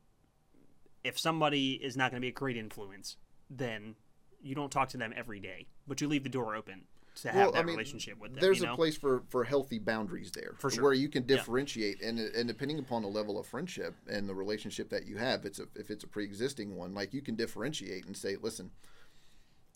[1.06, 3.16] if somebody is not going to be a great influence,
[3.50, 3.96] then
[4.42, 6.84] you don't talk to them every day, but you leave the door open
[7.16, 8.42] to have that relationship with them.
[8.42, 8.74] There's you know?
[8.74, 10.84] a place for, for healthy boundaries there, For sure.
[10.84, 14.90] where you can differentiate, and and depending upon the level of friendship and the relationship
[14.90, 18.16] that you have, it's a, if it's a pre-existing one, like you can differentiate and
[18.16, 18.72] say, listen,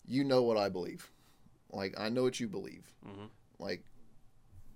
[0.06, 1.10] you know what I believe,
[1.70, 3.26] like I know what you believe, Mm-hmm.
[3.58, 3.84] like,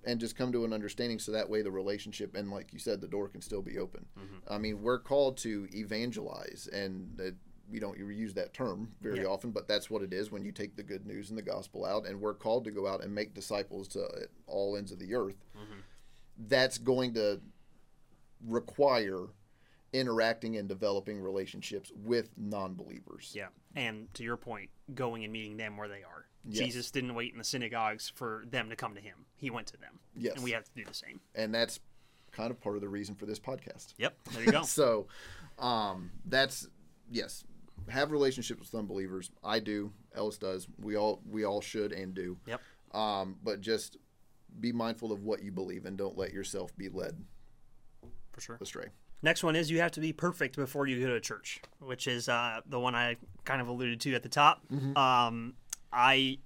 [0.04, 3.00] and just come to an understanding, so that way the relationship and like you said,
[3.00, 4.06] the door can still be open.
[4.18, 4.52] Mm-hmm.
[4.52, 7.34] I mean, we're called to evangelize, and that
[7.71, 9.27] we don't use that term very Yeah.
[9.27, 11.85] often, but that's what it is when you take the good news and the gospel
[11.85, 15.14] out, and we're called to go out and make disciples to all ends of the
[15.14, 15.37] earth.
[15.57, 15.81] Mm-hmm.
[16.49, 17.41] That's going to
[18.47, 19.27] require
[19.93, 23.33] interacting and developing relationships with non-believers.
[23.35, 23.49] Yeah.
[23.75, 26.27] And to your point, going and meeting them where they are.
[26.45, 26.64] Yes.
[26.64, 29.27] Jesus didn't wait in the synagogues for them to come to him.
[29.37, 29.99] He went to them.
[30.16, 30.35] Yes.
[30.37, 31.21] And we have to do the same.
[31.35, 31.81] and that's
[32.31, 33.95] kind of part of the reason for this podcast.
[33.97, 34.14] Yep.
[34.33, 34.62] There you go.
[34.62, 35.07] so,
[35.59, 36.69] um, that's
[37.11, 37.45] yes,
[37.89, 39.31] have relationships with unbelievers.
[39.45, 39.93] I do.
[40.14, 40.66] Ellis does.
[40.81, 42.37] We all we all should and do.
[42.47, 42.61] yep.
[42.93, 43.97] Um, but just
[44.61, 47.22] be mindful of what you believe and don't let yourself be led
[48.33, 48.59] For sure.
[48.61, 48.87] astray.
[49.22, 52.29] Next one is you have to be perfect before you go to church, which is
[52.29, 54.62] uh, the one I kind of alluded to at the top.
[54.97, 55.55] Um,
[55.93, 56.39] I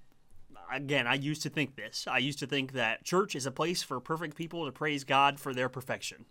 [0.71, 2.07] again, I used to think this.
[2.09, 5.39] I used to think that church is a place for perfect people to praise God
[5.39, 6.25] for their perfection.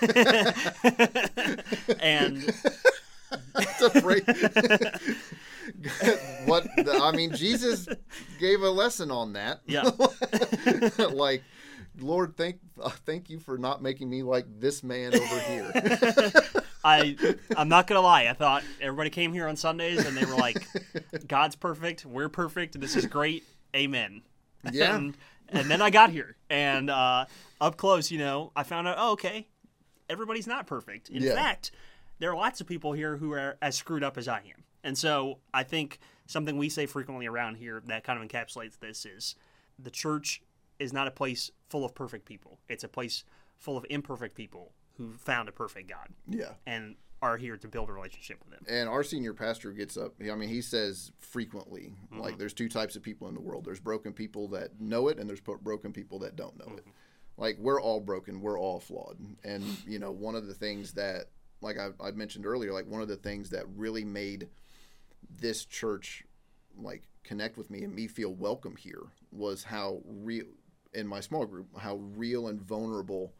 [2.00, 2.52] and.
[6.46, 7.88] what the, I mean, Jesus
[8.38, 9.60] gave a lesson on that.
[9.66, 9.90] yeah,
[11.12, 11.42] like,
[12.00, 15.72] Lord, thank uh, thank you for not making me like this man over here.
[16.84, 17.16] I
[17.56, 18.28] I'm not gonna lie.
[18.28, 20.66] I thought everybody came here on Sundays and they were like,
[21.26, 23.44] "God's perfect, we're perfect, this is great,
[23.74, 24.22] Amen."
[24.72, 24.96] Yeah.
[24.96, 25.14] And,
[25.50, 27.26] and then I got here and uh,
[27.60, 29.46] up close, you know, I found out, oh, okay,
[30.10, 31.08] everybody's not perfect.
[31.10, 31.34] In Yeah.
[31.34, 31.70] fact,
[32.18, 34.64] there are lots of people here who are as screwed up as I am.
[34.84, 39.04] And so I think something we say frequently around here that kind of encapsulates this
[39.04, 39.34] is
[39.78, 40.42] the church
[40.78, 42.58] is not a place full of perfect people.
[42.68, 43.24] It's a place
[43.58, 46.52] full of imperfect people who found a perfect God yeah.
[46.66, 48.64] and are here to build a relationship with him.
[48.68, 50.14] And our senior pastor gets up.
[50.20, 52.20] I mean, he says frequently, Mm-hmm.
[52.20, 53.64] like, there's two types of people in the world.
[53.64, 56.82] There's broken people that know it, and there's broken people that don't know it.
[56.82, 56.90] Mm-hmm.
[57.36, 58.40] Like, we're all broken.
[58.40, 59.18] We're all flawed.
[59.44, 61.26] And you know, one of the things that,
[61.60, 64.48] like I, I mentioned earlier, like one of the things that really made
[65.40, 66.24] this church
[66.76, 69.02] like connect with me and me feel welcome here
[69.32, 70.44] was how real
[70.94, 73.34] in my small group how real and vulnerable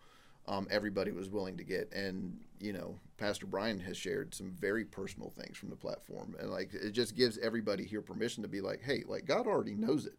[0.46, 1.92] um, everybody was willing to get.
[1.92, 6.34] And you know pastor brian has shared some very personal things from the platform.
[6.38, 9.74] And like it just gives everybody here permission to be like hey like god already
[9.74, 10.18] knows it.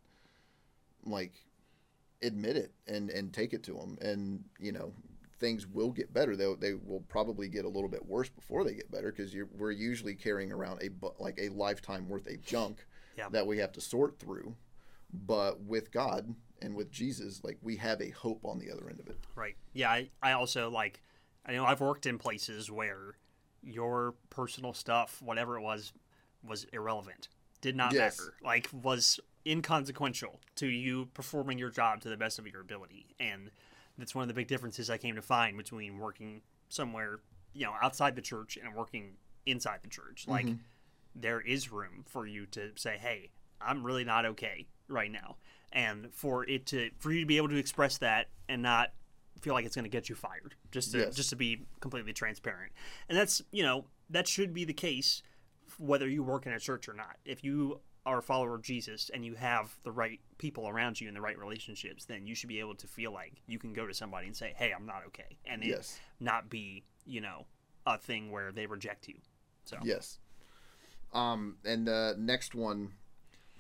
[1.05, 1.33] Like
[2.21, 4.91] admit it and and take it to him and you know
[5.39, 8.73] things will get better they they will probably get a little bit worse before they
[8.73, 10.89] get better because we're usually carrying around a
[11.21, 12.85] like a lifetime worth of junk
[13.17, 13.29] Yeah.
[13.29, 14.55] that we have to sort through
[15.13, 18.99] but with god and with jesus like we have a hope on the other end
[18.99, 19.55] of it Right.
[19.73, 19.89] Yeah.
[19.89, 21.01] I, I also like,
[21.45, 23.15] I know I've worked in places where
[23.63, 25.93] your personal stuff, whatever it was,
[26.45, 27.29] was irrelevant,
[27.61, 28.19] did not Yes.
[28.19, 33.15] matter, like, was inconsequential to you performing your job to the best of your ability.
[33.19, 33.51] And
[33.99, 37.19] that's one of the big differences I came to find between working somewhere,
[37.53, 39.13] you know, outside the church and working
[39.45, 40.25] inside the church.
[40.27, 40.61] Like, mm-hmm.
[41.15, 43.29] there is room for you to say, hey,
[43.61, 45.37] I'm really not okay right now.
[45.71, 48.91] And for it to, for you to be able to express that and not
[49.41, 51.15] feel like it's going to get you fired, just to, Yes.
[51.15, 52.71] just to be completely transparent.
[53.07, 55.21] And that's, you know, that should be the case
[55.77, 57.17] whether you work in a church or not.
[57.25, 57.79] If you
[58.09, 61.21] are a follower of Jesus and you have the right people around you and the
[61.21, 64.27] right relationships, then you should be able to feel like you can go to somebody
[64.27, 65.99] and say, "Hey, I'm not okay," and Yes.
[66.19, 67.45] not be you know
[67.85, 69.19] a thing where they reject you.
[69.65, 70.19] So Yes.
[71.13, 72.93] Um, and the next one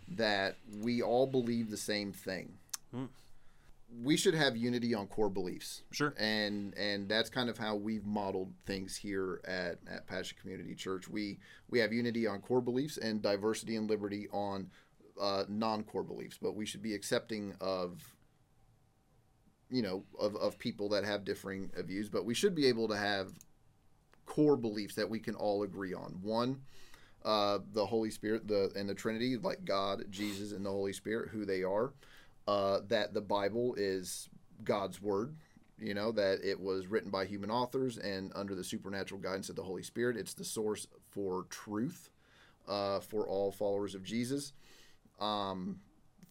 [0.07, 2.57] that we all believe the same thing.
[3.91, 5.83] We should have unity on core beliefs.
[5.91, 6.13] Sure.
[6.17, 11.07] And and that's kind of how we've modeled things here at, at Passion Community Church.
[11.07, 14.69] We we have unity on core beliefs and diversity and liberty on
[15.19, 18.01] uh, non-core beliefs, but we should be accepting of
[19.69, 22.97] you know of, of people that have differing views, but we should be able to
[22.97, 23.31] have
[24.25, 26.19] core beliefs that we can all agree on.
[26.21, 26.61] One,
[27.25, 31.29] uh, the Holy Spirit, the and the Trinity, like God, Jesus, and the Holy Spirit,
[31.29, 31.93] who they are.
[32.49, 34.27] Uh, that the Bible is
[34.63, 35.35] God's word.
[35.77, 39.55] You know that it was written by human authors and under the supernatural guidance of
[39.55, 40.17] the Holy Spirit.
[40.17, 42.09] It's the source for truth
[42.67, 44.53] uh, for all followers of Jesus.
[45.19, 45.79] Um,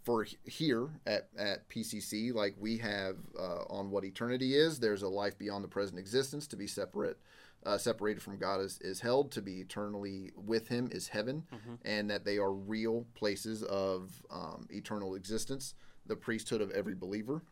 [0.02, 5.08] for here at, at PCC, like we have uh, on what eternity is, there's a
[5.08, 6.48] life beyond the present existence.
[6.48, 7.18] To be separate,
[7.64, 9.30] uh, separated from God is, is held.
[9.32, 11.44] To be eternally with Him is heaven,
[11.84, 15.74] and that they are real places of um, eternal existence.
[16.08, 17.42] The priesthood of every believer.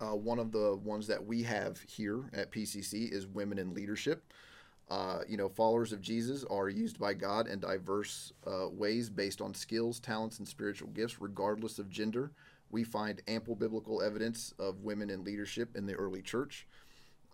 [0.00, 4.32] Uh, one of the ones that we have here at PCC is women in leadership.
[4.88, 9.42] Uh, you know, followers of Jesus are used by God in diverse uh, ways based
[9.42, 12.30] on skills, talents, and spiritual gifts, regardless of gender.
[12.70, 16.66] We find ample biblical evidence of women in leadership in the early church.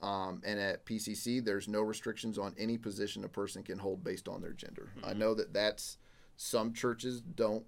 [0.02, 4.28] Um, and at PCC, there's no restrictions on any position a person can hold based
[4.28, 4.90] on their gender.
[5.04, 5.98] I know that that's
[6.36, 7.64] some churches don't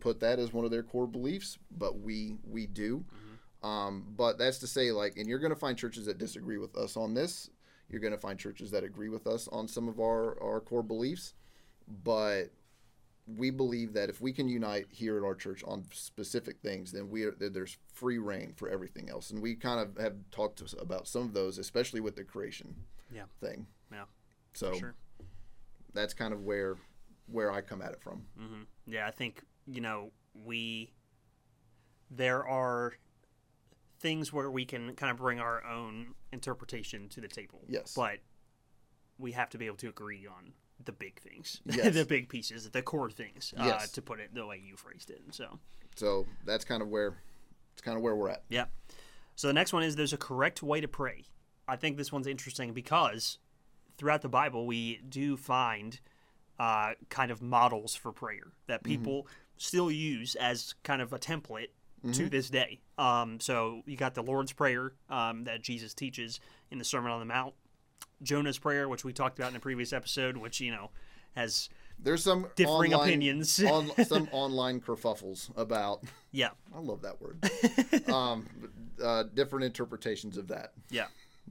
[0.00, 3.04] put that as one of their core beliefs, but we we do.
[3.62, 6.76] Um, but that's to say, like, and you're going to find churches that disagree with
[6.76, 7.50] us on this.
[7.88, 10.82] You're going to find churches that agree with us on some of our, our core
[10.84, 11.34] beliefs.
[12.04, 12.50] But
[13.26, 17.08] we believe that if we can unite here at our church on specific things, then
[17.10, 19.30] we are, there's free reign for everything else.
[19.30, 22.74] And we kind of have talked to- about some of those, especially with the creation
[23.12, 23.24] Yeah.
[23.40, 23.66] thing.
[23.90, 24.04] Yeah.
[24.52, 24.94] So Sure.
[25.92, 26.76] that's kind of where
[27.28, 28.24] where I come at it from.
[28.38, 30.10] hmm Yeah, I think you know
[30.44, 30.92] we
[32.10, 32.94] there are
[33.98, 37.62] things where we can kind of bring our own interpretation to the table.
[37.68, 37.94] Yes.
[37.94, 38.18] but
[39.18, 40.52] we have to be able to agree on
[40.84, 41.94] the big things, Yes.
[41.94, 43.54] the big pieces, the core things.
[43.56, 43.90] Uh, Yes.
[43.92, 45.22] to put it the way you phrased it.
[45.30, 45.58] So
[45.96, 47.14] So that's kind of where
[47.72, 48.42] it's kind of where we're at.
[48.48, 48.66] yeah.
[49.34, 51.24] So the next one is there's a correct way to pray.
[51.68, 53.38] I think this one's interesting because
[53.96, 55.98] throughout the Bible we do find
[56.58, 59.26] uh, kind of models for prayer that people
[59.58, 61.68] still use as kind of a template
[62.12, 62.78] to this day.
[62.98, 66.38] Um, so you got the Lord's Prayer um, that Jesus teaches
[66.70, 67.54] in the Sermon on the Mount,
[68.22, 70.90] Jonah's Prayer, which we talked about in a previous episode, which you know
[71.34, 73.62] has There's some Differing online- opinions.
[73.64, 76.04] on, some online kerfuffles about.
[76.30, 77.42] yeah I love that word.
[78.12, 78.46] um,
[79.02, 80.72] uh, different interpretations of that.
[80.90, 81.06] Yeah.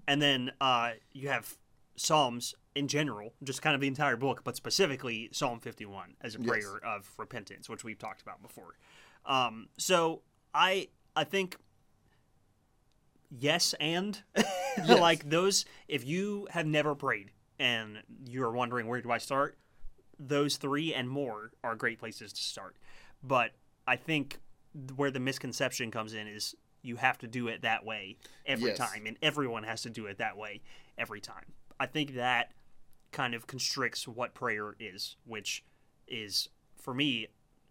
[0.07, 1.57] And then uh, you have
[1.97, 6.39] Psalms in general, just kind of the entire book, but specifically Psalm 51 as a
[6.39, 6.47] Yes.
[6.47, 8.75] prayer of repentance, which we've talked about before.
[9.25, 10.21] Um, so
[10.53, 11.57] I I think
[13.31, 14.21] yes and
[14.87, 19.57] like those if you have never prayed and you're wondering where do I start,
[20.19, 22.75] those three and more are great places to start.
[23.23, 23.51] But
[23.87, 24.39] I think
[24.97, 28.77] where the misconception comes in is you have to do it that way every Yes.
[28.77, 30.61] time, and everyone has to do it that way
[30.97, 31.53] every time.
[31.79, 32.51] I think that
[33.15, 35.63] kind of constricts what prayer is, which
[36.05, 37.27] is for me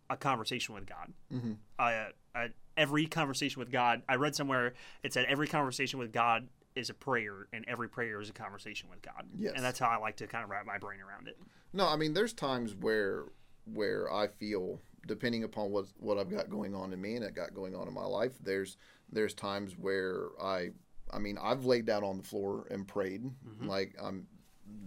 [0.09, 1.13] a conversation with God.
[1.33, 1.53] Mm-hmm.
[1.79, 4.73] Uh, uh, every conversation with God, I read somewhere
[5.03, 8.89] it said every conversation with God is a prayer, and every prayer is a conversation
[8.89, 9.27] with God.
[9.39, 9.53] Yes.
[9.55, 11.39] and that's how I like to kind of wrap my brain around it.
[11.75, 13.25] No, I mean, there's times where
[13.73, 17.31] where I feel, depending upon what what I've got going on in me and I
[17.31, 18.79] got going on in my life, there's
[19.13, 20.71] there's times where I,
[21.13, 23.25] I mean, I've laid down on the floor and prayed.
[23.61, 24.27] Like I'm,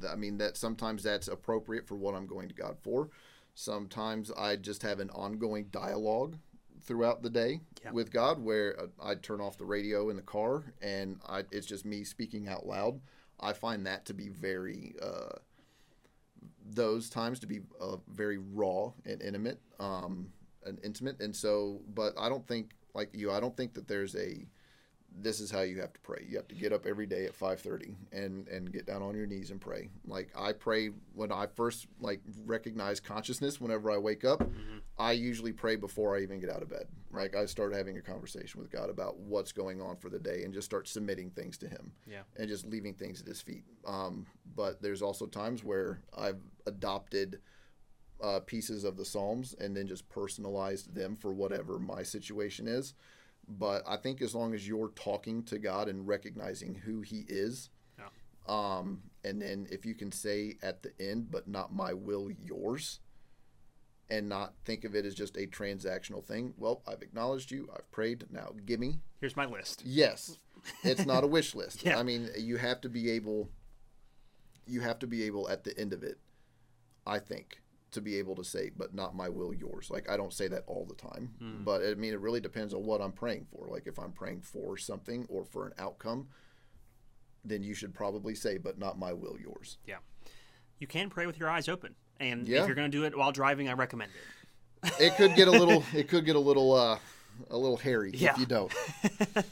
[0.09, 3.09] I mean, that sometimes that's appropriate for what I'm going to God for.
[3.55, 6.37] Sometimes I just have an ongoing dialogue
[6.83, 7.91] throughout the day Yeah.
[7.91, 11.65] with God, where uh, I turn off the radio in the car and I, it's
[11.67, 12.99] just me speaking out loud.
[13.39, 14.95] I find that to be very.
[15.01, 15.37] Uh,
[16.69, 20.29] those times to be uh, very raw and intimate um,
[20.65, 24.15] and intimate and so but i don't think like you i don't think that there's
[24.15, 24.45] a
[25.19, 26.25] this is how you have to pray.
[26.29, 29.25] You have to get up every day at 5:30 and and get down on your
[29.25, 29.89] knees and pray.
[30.05, 34.47] Like I pray when I first like recognize consciousness whenever I wake up,
[34.99, 36.87] I usually pray before I even get out of bed.
[37.11, 40.43] Like I start having a conversation with God about what's going on for the day
[40.43, 42.21] and just start submitting things to him Yeah.
[42.35, 43.63] and just leaving things at his feet.
[43.85, 47.39] Um, but there's also times where I've adopted
[48.21, 52.93] uh, pieces of the Psalms and then just personalized them for whatever my situation is.
[53.47, 57.69] But I think as long as you're talking to God and recognizing who He is,
[57.97, 58.09] Yeah.
[58.47, 62.99] um, and then if you can say at the end, but not my will, yours,
[64.09, 66.53] and not think of it as just a transactional thing.
[66.57, 67.69] Well, I've acknowledged you.
[67.75, 68.25] I've prayed.
[68.31, 68.99] Now give me.
[69.19, 69.81] Here's my list.
[69.85, 70.39] Yes,
[70.83, 71.83] it's not a wish list.
[71.85, 71.97] Yeah.
[71.99, 73.49] I mean, you have to be able.
[74.65, 76.19] You have to be able at the end of it,
[77.05, 77.61] I think,
[77.97, 80.63] to be able to say, "But not my will, yours." Like I don't say that
[80.67, 81.63] all the time, Hmm.
[81.63, 83.67] but I mean, it really depends on what I'm praying for.
[83.67, 86.29] Like if I'm praying for something or for an outcome,
[87.43, 89.97] then you should probably say, "But not my will, yours." Yeah.
[90.79, 91.95] You can pray with your eyes open.
[92.19, 92.61] And Yeah.
[92.61, 94.11] if you're going to do it while driving, I recommend
[94.83, 94.93] it.
[94.99, 95.83] It could get a little.
[95.93, 96.71] it could get a little.
[96.73, 96.99] uh
[97.51, 98.31] a little hairy Yeah.
[98.31, 98.73] if you don't.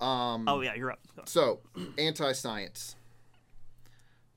[0.00, 0.98] Um, oh, yeah, you're up.
[1.26, 1.60] So,
[1.98, 2.96] anti-science.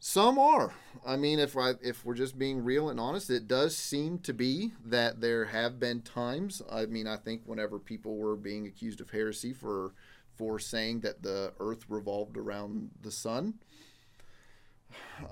[0.08, 0.72] Some are.
[1.03, 4.34] I mean, if I if we're just being real and honest, it does seem to
[4.34, 6.62] be that there have been times.
[6.72, 9.95] I mean, I think whenever people were being accused of heresy for
[10.36, 13.56] for saying that the Earth revolved around the sun.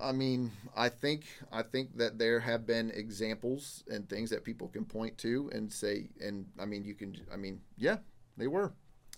[0.02, 4.70] I mean, I think I think that there have been examples and things that people
[4.70, 7.16] can point to and say, and I mean, you can.
[7.32, 7.98] I mean, yeah,
[8.38, 8.74] they were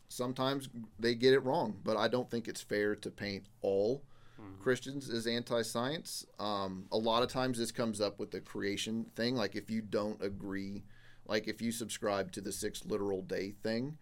[0.09, 0.67] sometimes
[0.99, 4.03] they get it wrong, but I don't think it's fair to paint all
[4.59, 6.25] Christians is anti-science.
[6.39, 9.35] Um, a lot of times this comes up with the creation thing.
[9.35, 10.83] Like if you don't agree,
[11.25, 13.97] like if you subscribe to the six literal day thing,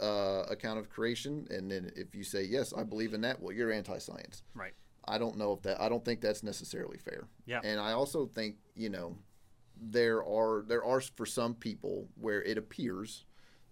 [0.00, 3.52] uh, account of creation, and then if you say yes, I believe in that, well,
[3.52, 4.42] you're anti-science.
[4.54, 4.72] Right.
[5.06, 5.80] I don't know if that.
[5.80, 7.28] I don't think that's necessarily fair.
[7.46, 7.60] Yeah.
[7.62, 9.16] And I also think you know
[9.80, 13.24] there are there are for some people where it appears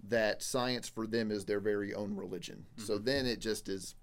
[0.09, 2.67] that science for them is their very own religion.
[2.77, 3.95] So then it just is,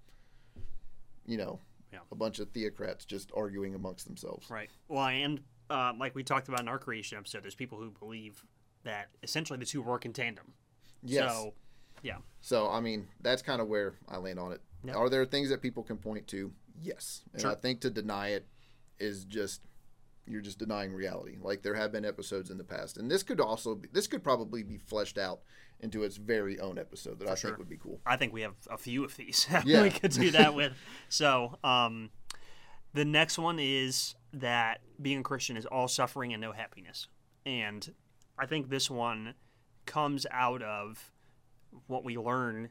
[1.26, 1.60] you know,
[1.92, 2.00] Yeah.
[2.12, 4.50] a bunch of theocrats just arguing amongst themselves.
[4.50, 4.70] Right.
[4.88, 8.44] Well, and uh, like we talked about in our creation episode, there's people who believe
[8.84, 10.52] that essentially the two work in tandem.
[11.02, 11.32] Yes.
[11.32, 11.54] So,
[12.02, 12.16] yeah.
[12.40, 14.60] So I mean, that's kind of where I land on it.
[14.84, 14.94] Yeah.
[14.94, 16.52] Are there things that people can point to?
[16.80, 17.22] Yes.
[17.32, 17.50] And Sure.
[17.50, 18.46] I think to deny it
[19.00, 19.62] is just
[20.30, 21.36] you're just denying reality.
[21.40, 24.22] Like there have been episodes in the past, and this could also be, this could
[24.22, 25.40] probably be fleshed out
[25.80, 27.50] into its very own episode that I sure.
[27.50, 28.00] think would be cool.
[28.04, 29.82] I think we have a few of these Yeah.
[29.82, 30.72] we could do that with.
[31.08, 32.10] So, um,
[32.94, 37.06] the next one is that being a Christian is all suffering and no happiness.
[37.46, 37.94] And
[38.38, 39.34] I think this one
[39.86, 41.12] comes out of
[41.86, 42.70] what we learn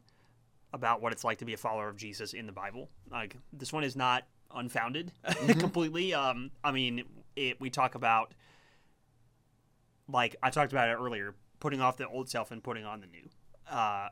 [0.73, 2.89] about what it's like to be a follower of Jesus in the Bible.
[3.11, 5.11] Like this one is not unfounded
[5.59, 6.13] completely.
[6.13, 7.03] Um, I mean,
[7.37, 8.33] it, we talk about
[10.09, 13.07] like I talked about it earlier, putting off the old self and putting on the
[13.07, 13.29] new.
[13.69, 14.09] Uh,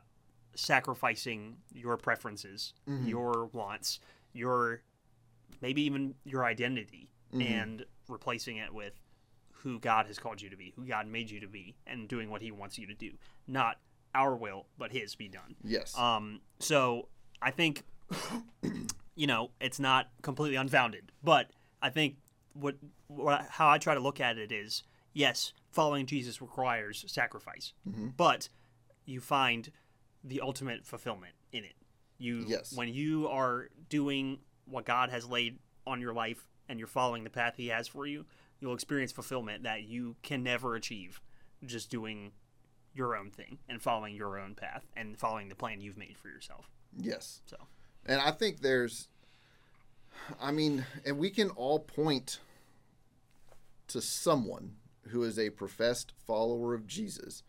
[0.54, 2.72] sacrificing your preferences,
[3.04, 4.00] your wants,
[4.32, 4.82] your
[5.60, 8.94] maybe even your identity, and replacing it with
[9.50, 12.30] who God has called you to be, who God made you to be, and doing
[12.30, 13.10] what He wants you to do.
[13.46, 13.78] Not
[14.14, 15.56] our will, but His be done.
[15.62, 15.96] Yes.
[15.98, 17.08] Um, so
[17.42, 17.82] I think,
[19.14, 21.50] you know, it's not completely unfounded, but
[21.82, 22.16] I think
[22.60, 22.76] what,
[23.08, 24.82] what how I try to look at it is,
[25.12, 28.08] yes, following Jesus requires sacrifice, mm-hmm.
[28.16, 28.48] but
[29.04, 29.70] you find
[30.24, 31.74] the ultimate fulfillment in it.
[32.18, 32.72] You Yes.
[32.74, 37.30] when you are doing what God has laid on your life and you're following the
[37.30, 38.24] path He has for you,
[38.60, 41.20] you'll experience fulfillment that you can never achieve
[41.64, 42.32] just doing
[42.94, 46.28] your own thing and following your own path and following the plan you've made for
[46.28, 46.70] yourself.
[46.98, 47.42] yes.
[47.46, 47.56] So
[48.06, 49.08] And I think there's,
[50.40, 52.40] I mean, and we can all point
[53.88, 54.76] to someone
[55.08, 57.42] who is a professed follower of Jesus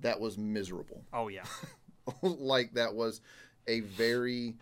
[0.00, 1.04] that was miserable.
[1.12, 1.44] Oh yeah,
[2.22, 3.20] like that was
[3.66, 4.56] a very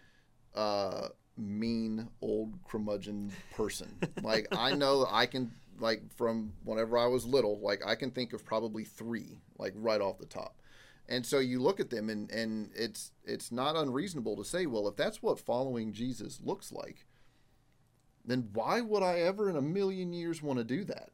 [0.54, 3.96] uh, mean old curmudgeon person.
[4.22, 8.32] like I know I can like from whenever I was little, like I can think
[8.32, 10.56] of probably three, like right off the top.
[11.08, 14.88] And so you look at them and, and it's it's not unreasonable to say, well,
[14.88, 17.06] if that's what following Jesus looks like,
[18.26, 21.10] then why would I ever in a million years want to do that?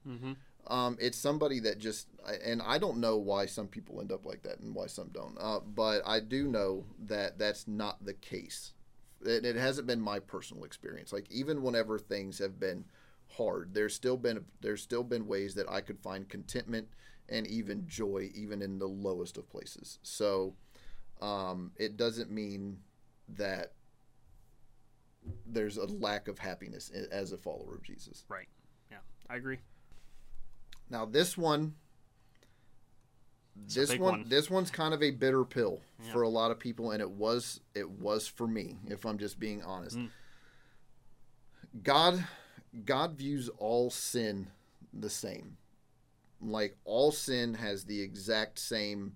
[0.68, 2.06] Um, it's somebody that just,
[2.44, 5.36] and I don't know why some people end up like that and why some don't.
[5.38, 8.72] Uh, but I do know that that's not the case.
[9.24, 11.12] It, it hasn't been my personal experience.
[11.12, 12.84] Like even whenever things have been
[13.36, 16.88] hard, there's still been there's still been ways that I could find contentment
[17.28, 19.98] and even joy, even in the lowest of places.
[20.02, 20.54] So,
[21.20, 22.78] um, it doesn't mean
[23.28, 23.72] that
[25.46, 28.24] there's a lack of happiness as a follower of Jesus.
[28.28, 28.48] Right.
[28.90, 28.98] Yeah,
[29.28, 29.58] I agree.
[30.90, 31.74] Now this one,
[33.56, 34.24] a this one, one.
[34.28, 36.12] this one's kind of a bitter pill Yeah.
[36.12, 39.38] for a lot of people, and it was it was for me, if I'm just
[39.38, 39.96] being honest.
[39.96, 40.10] Mm.
[41.82, 42.24] God,
[42.84, 44.48] God views all sin
[44.92, 45.56] the same.
[46.40, 49.14] Like all sin has the exact same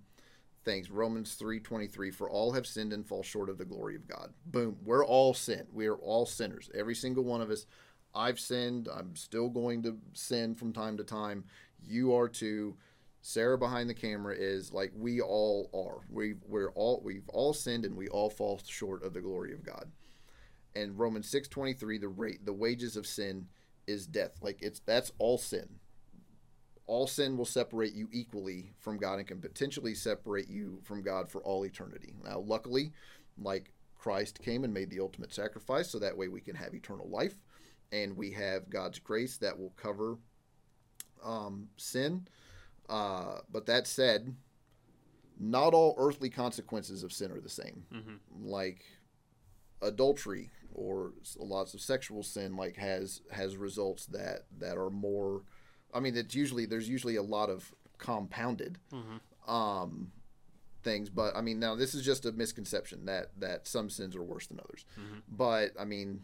[0.66, 0.90] things.
[0.90, 2.10] Romans three twenty three.
[2.10, 4.34] For all have sinned and fall short of the glory of God.
[4.44, 4.76] Boom.
[4.84, 5.66] We're all sin.
[5.72, 6.68] We are all sinners.
[6.74, 7.64] Every single one of us.
[8.14, 8.88] I've sinned.
[8.94, 11.44] I'm still going to sin from time to time.
[11.82, 12.76] You are too.
[13.20, 16.06] Sarah behind the camera is like we all are.
[16.10, 19.64] We we're all we've all sinned and we all fall short of the glory of
[19.64, 19.90] God.
[20.74, 23.48] And Romans six twenty three, the rate the wages of sin
[23.86, 24.32] is death.
[24.42, 25.68] Like it's that's all sin.
[26.86, 31.28] All sin will separate you equally from God and can potentially separate you from God
[31.28, 32.14] for all eternity.
[32.24, 32.92] Now, luckily,
[33.36, 37.08] like Christ came and made the ultimate sacrifice, so that way we can have eternal
[37.08, 37.34] life,
[37.90, 40.18] and we have God's grace that will cover
[41.24, 42.28] um, sin.
[42.88, 44.36] Uh, but that said,
[45.40, 47.82] not all earthly consequences of sin are the same.
[48.40, 48.84] Like
[49.82, 55.42] adultery or lots of sexual sin, like has has results that that are more.
[55.94, 58.78] I mean, it's usually there's usually a lot of compounded
[59.46, 60.12] um,
[60.82, 64.22] things, but I mean, now this is just a misconception that that some sins are
[64.22, 64.84] worse than others.
[65.28, 66.22] But I mean,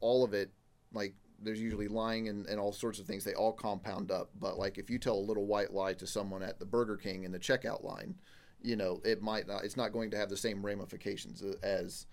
[0.00, 0.50] all of it,
[0.92, 3.24] like there's usually lying and, and all sorts of things.
[3.24, 4.30] They all compound up.
[4.38, 7.24] But like if you tell a little white lie to someone at the Burger King
[7.24, 8.16] in the checkout line,
[8.62, 9.64] you know, it might not.
[9.64, 12.06] It's not going to have the same ramifications as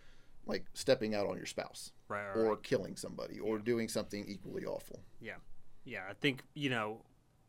[0.46, 2.28] like stepping out on your spouse Right.
[2.28, 2.64] right, or right.
[2.64, 5.00] killing somebody or doing something equally awful.
[5.20, 5.38] Yeah.
[5.86, 6.04] Yeah.
[6.10, 7.02] I think, you know,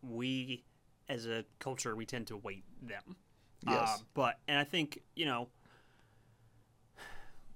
[0.02, 0.64] we
[1.08, 3.16] as a culture, we tend to weight them.
[3.66, 3.88] Yes.
[3.88, 5.48] Uh, but, and I think, you know,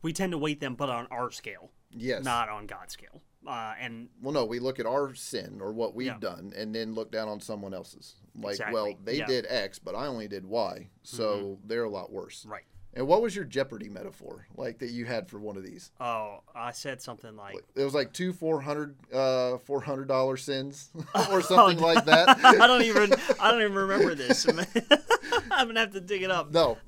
[0.03, 2.24] we tend to weight them, but on our scale, Yes.
[2.24, 3.20] not on God's scale.
[3.47, 6.18] Uh, and Well, no, we look at our sin or what we've Yeah.
[6.18, 8.16] done and then look down on someone else's.
[8.35, 9.26] Like, Exactly, well, they yeah.
[9.26, 12.45] did X, but I only did Y, so they're a lot worse.
[12.47, 12.64] right.
[12.93, 15.93] And what was your Jeopardy metaphor like that you had for one of these?
[16.01, 20.36] Oh, I said something like, It was like two four hundred uh four hundred dollar
[20.36, 20.91] sins
[21.30, 22.28] or something like that.
[22.45, 24.45] I don't even, I don't even remember this.
[25.53, 26.53] I'm gonna have to dig it up.
[26.53, 26.78] No,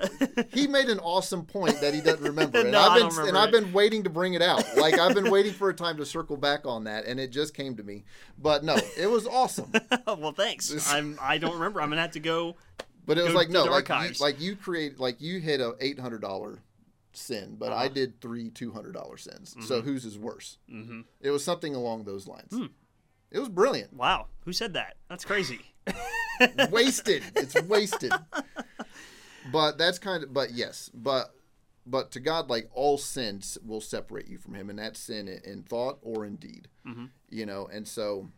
[0.52, 3.52] he made an awesome point that he doesn't remember, and No, I've been and I've
[3.52, 4.64] been waiting to bring it out.
[4.76, 7.54] Like I've been waiting for a time to circle back on that, and it just
[7.54, 8.04] came to me.
[8.38, 9.70] But no, it was awesome.
[10.06, 10.92] well, thanks.
[10.92, 11.80] I'm, I don't remember.
[11.80, 12.56] I'm gonna have to go.
[13.04, 15.74] But it was Go like no, like you, like you create like you hit a
[15.80, 16.60] eight hundred dollar
[17.12, 17.88] sin, but I uh-huh.
[17.88, 19.56] did three two hundred dollar sins.
[19.60, 19.88] So mm-hmm.
[19.88, 20.58] whose is worse?
[20.72, 21.00] Mm-hmm.
[21.20, 22.52] It was something along those lines.
[22.52, 22.66] Hmm.
[23.30, 23.92] It was brilliant.
[23.94, 24.96] Wow, who said that?
[25.08, 25.60] That's crazy.
[26.70, 27.22] wasted.
[27.34, 28.12] It's wasted.
[29.50, 30.32] But that's kind of.
[30.32, 31.34] But yes, but
[31.86, 35.40] but to God, like all sins will separate you from Him, and that's sin in,
[35.44, 36.68] in thought or in deed.
[36.86, 37.06] Mm-hmm.
[37.30, 38.28] You know, and so.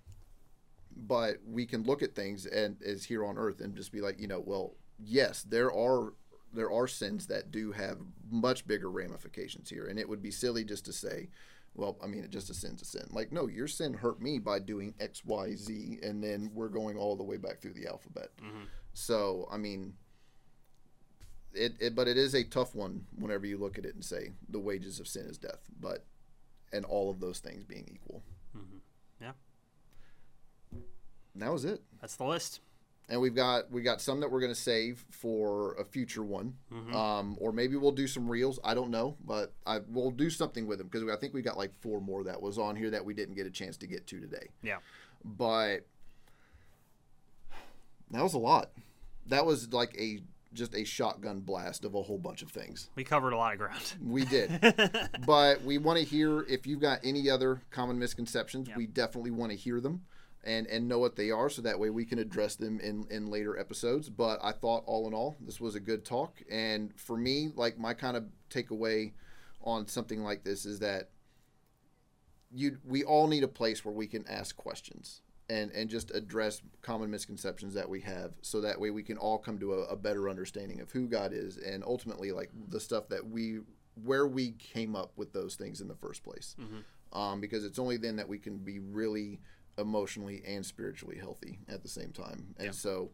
[0.96, 4.20] But we can look at things and as here on earth and just be like,
[4.20, 6.12] you know, well, yes, there are
[6.52, 7.98] there are sins that do have
[8.30, 11.28] much bigger ramifications here, and it would be silly just to say,
[11.74, 13.08] well, I mean, it just a sin's a sin.
[13.10, 16.96] Like, no, your sin hurt me by doing X, Y, Z, and then we're going
[16.96, 18.28] all the way back through the alphabet.
[18.40, 18.64] Mm-hmm.
[18.92, 19.94] So, I mean,
[21.52, 24.30] it, it, but it is a tough one whenever you look at it and say
[24.48, 26.04] the wages of sin is death, but
[26.72, 28.22] and all of those things being equal.
[31.36, 31.82] That was it.
[32.00, 32.60] that's the list.
[33.08, 36.54] and we've got we got some that we're going to save for a future one.
[36.92, 38.58] Um, or maybe we'll do some reels.
[38.64, 41.56] I don't know but I, we'll do something with them because i think we got
[41.58, 44.06] like four more that was on here that we didn't get a chance to get
[44.08, 44.48] to today.
[44.62, 44.78] Yeah.
[45.24, 45.86] but
[48.10, 48.70] that was a lot.
[49.26, 50.20] That was like a
[50.52, 52.88] just a shotgun blast of a whole bunch of things.
[52.94, 53.82] We covered a lot of ground.
[54.04, 54.50] we did.
[55.26, 58.68] But we want to hear if you've got any other common misconceptions.
[58.76, 60.02] We definitely want to hear them
[60.44, 63.26] and and know what they are so that way we can address them in in
[63.26, 64.08] later episodes.
[64.08, 66.42] But i thought all in all this was a good talk.
[66.50, 69.12] And for me like my kind of takeaway
[69.62, 71.10] on something like this is that
[72.52, 76.62] you we all need a place where we can ask questions and and just address
[76.82, 79.96] common misconceptions that we have so that way we can all come to a, a
[79.96, 83.58] better understanding of who god is and ultimately like the stuff that we
[84.02, 86.56] where we came up with those things in the first place.
[87.12, 89.40] Um, because it's only then that we can be really
[89.78, 93.10] emotionally and spiritually healthy at the same time and so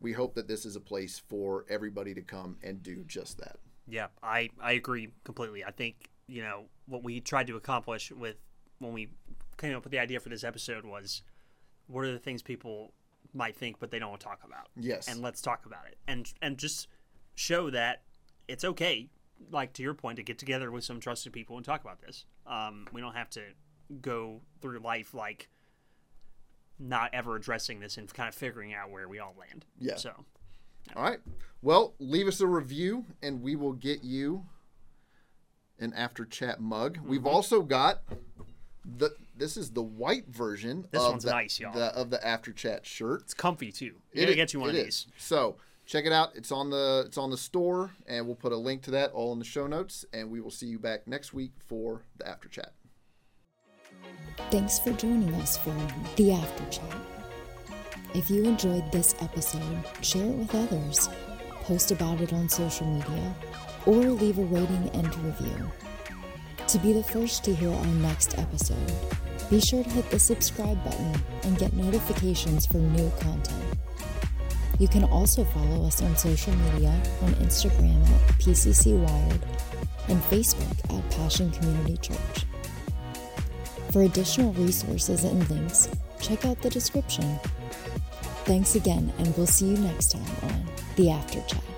[0.00, 3.58] we hope that this is a place for everybody to come and do just that
[3.86, 5.64] Yeah, I, I agree completely.
[5.64, 8.36] I think, you know, what we tried to accomplish with
[8.78, 9.10] when we
[9.56, 11.22] came up with the idea for this episode was
[11.86, 12.92] what are the things people
[13.32, 14.68] might think but they don't want to talk about.
[14.76, 15.08] Yes.
[15.08, 15.98] And let's talk about it.
[16.06, 16.88] And and just
[17.34, 18.02] show that
[18.48, 19.08] it's okay,
[19.50, 22.26] like to your point, to get together with some trusted people and talk about this.
[22.46, 23.42] Um, we don't have to
[24.00, 25.48] go through life like
[26.78, 29.64] not ever addressing this and kind of figuring out where we all land.
[29.78, 29.96] Yeah.
[29.96, 30.12] So
[30.96, 31.20] All right.
[31.62, 34.44] Well, leave us a review and we will get you
[35.78, 36.98] an after chat mug.
[36.98, 37.08] Mm-hmm.
[37.08, 38.02] We've also got
[38.84, 41.72] the this is the white version This of one's the, nice, y'all.
[41.72, 43.22] the of the after chat shirt.
[43.22, 43.86] it's comfy too.
[43.86, 45.06] You It gotta get you one it of is.
[45.06, 45.06] these.
[45.16, 45.56] So
[45.86, 46.36] check it out.
[46.36, 49.32] It's on the it's on the store, and we'll put a link to that all
[49.32, 50.04] in the show notes.
[50.12, 52.72] And we will see you back next week for the after chat.
[54.50, 55.74] Thanks for joining us for
[56.16, 56.96] the After Chat.
[58.14, 61.08] If you enjoyed this episode, share it with others,
[61.62, 63.34] post about it on social media,
[63.86, 65.70] or leave a rating and review.
[66.68, 68.92] To be the first to hear our next episode,
[69.50, 73.78] be sure to hit the subscribe button and get notifications for new content.
[74.78, 76.90] You can also follow us on social media
[77.22, 79.44] on Instagram at PCC Wired
[80.08, 82.46] and Facebook at Passion Community Church.
[83.94, 85.88] For additional resources and links,
[86.20, 87.38] check out the description.
[88.42, 90.66] Thanks again, and we'll see you next time on
[90.96, 91.73] The After Chat.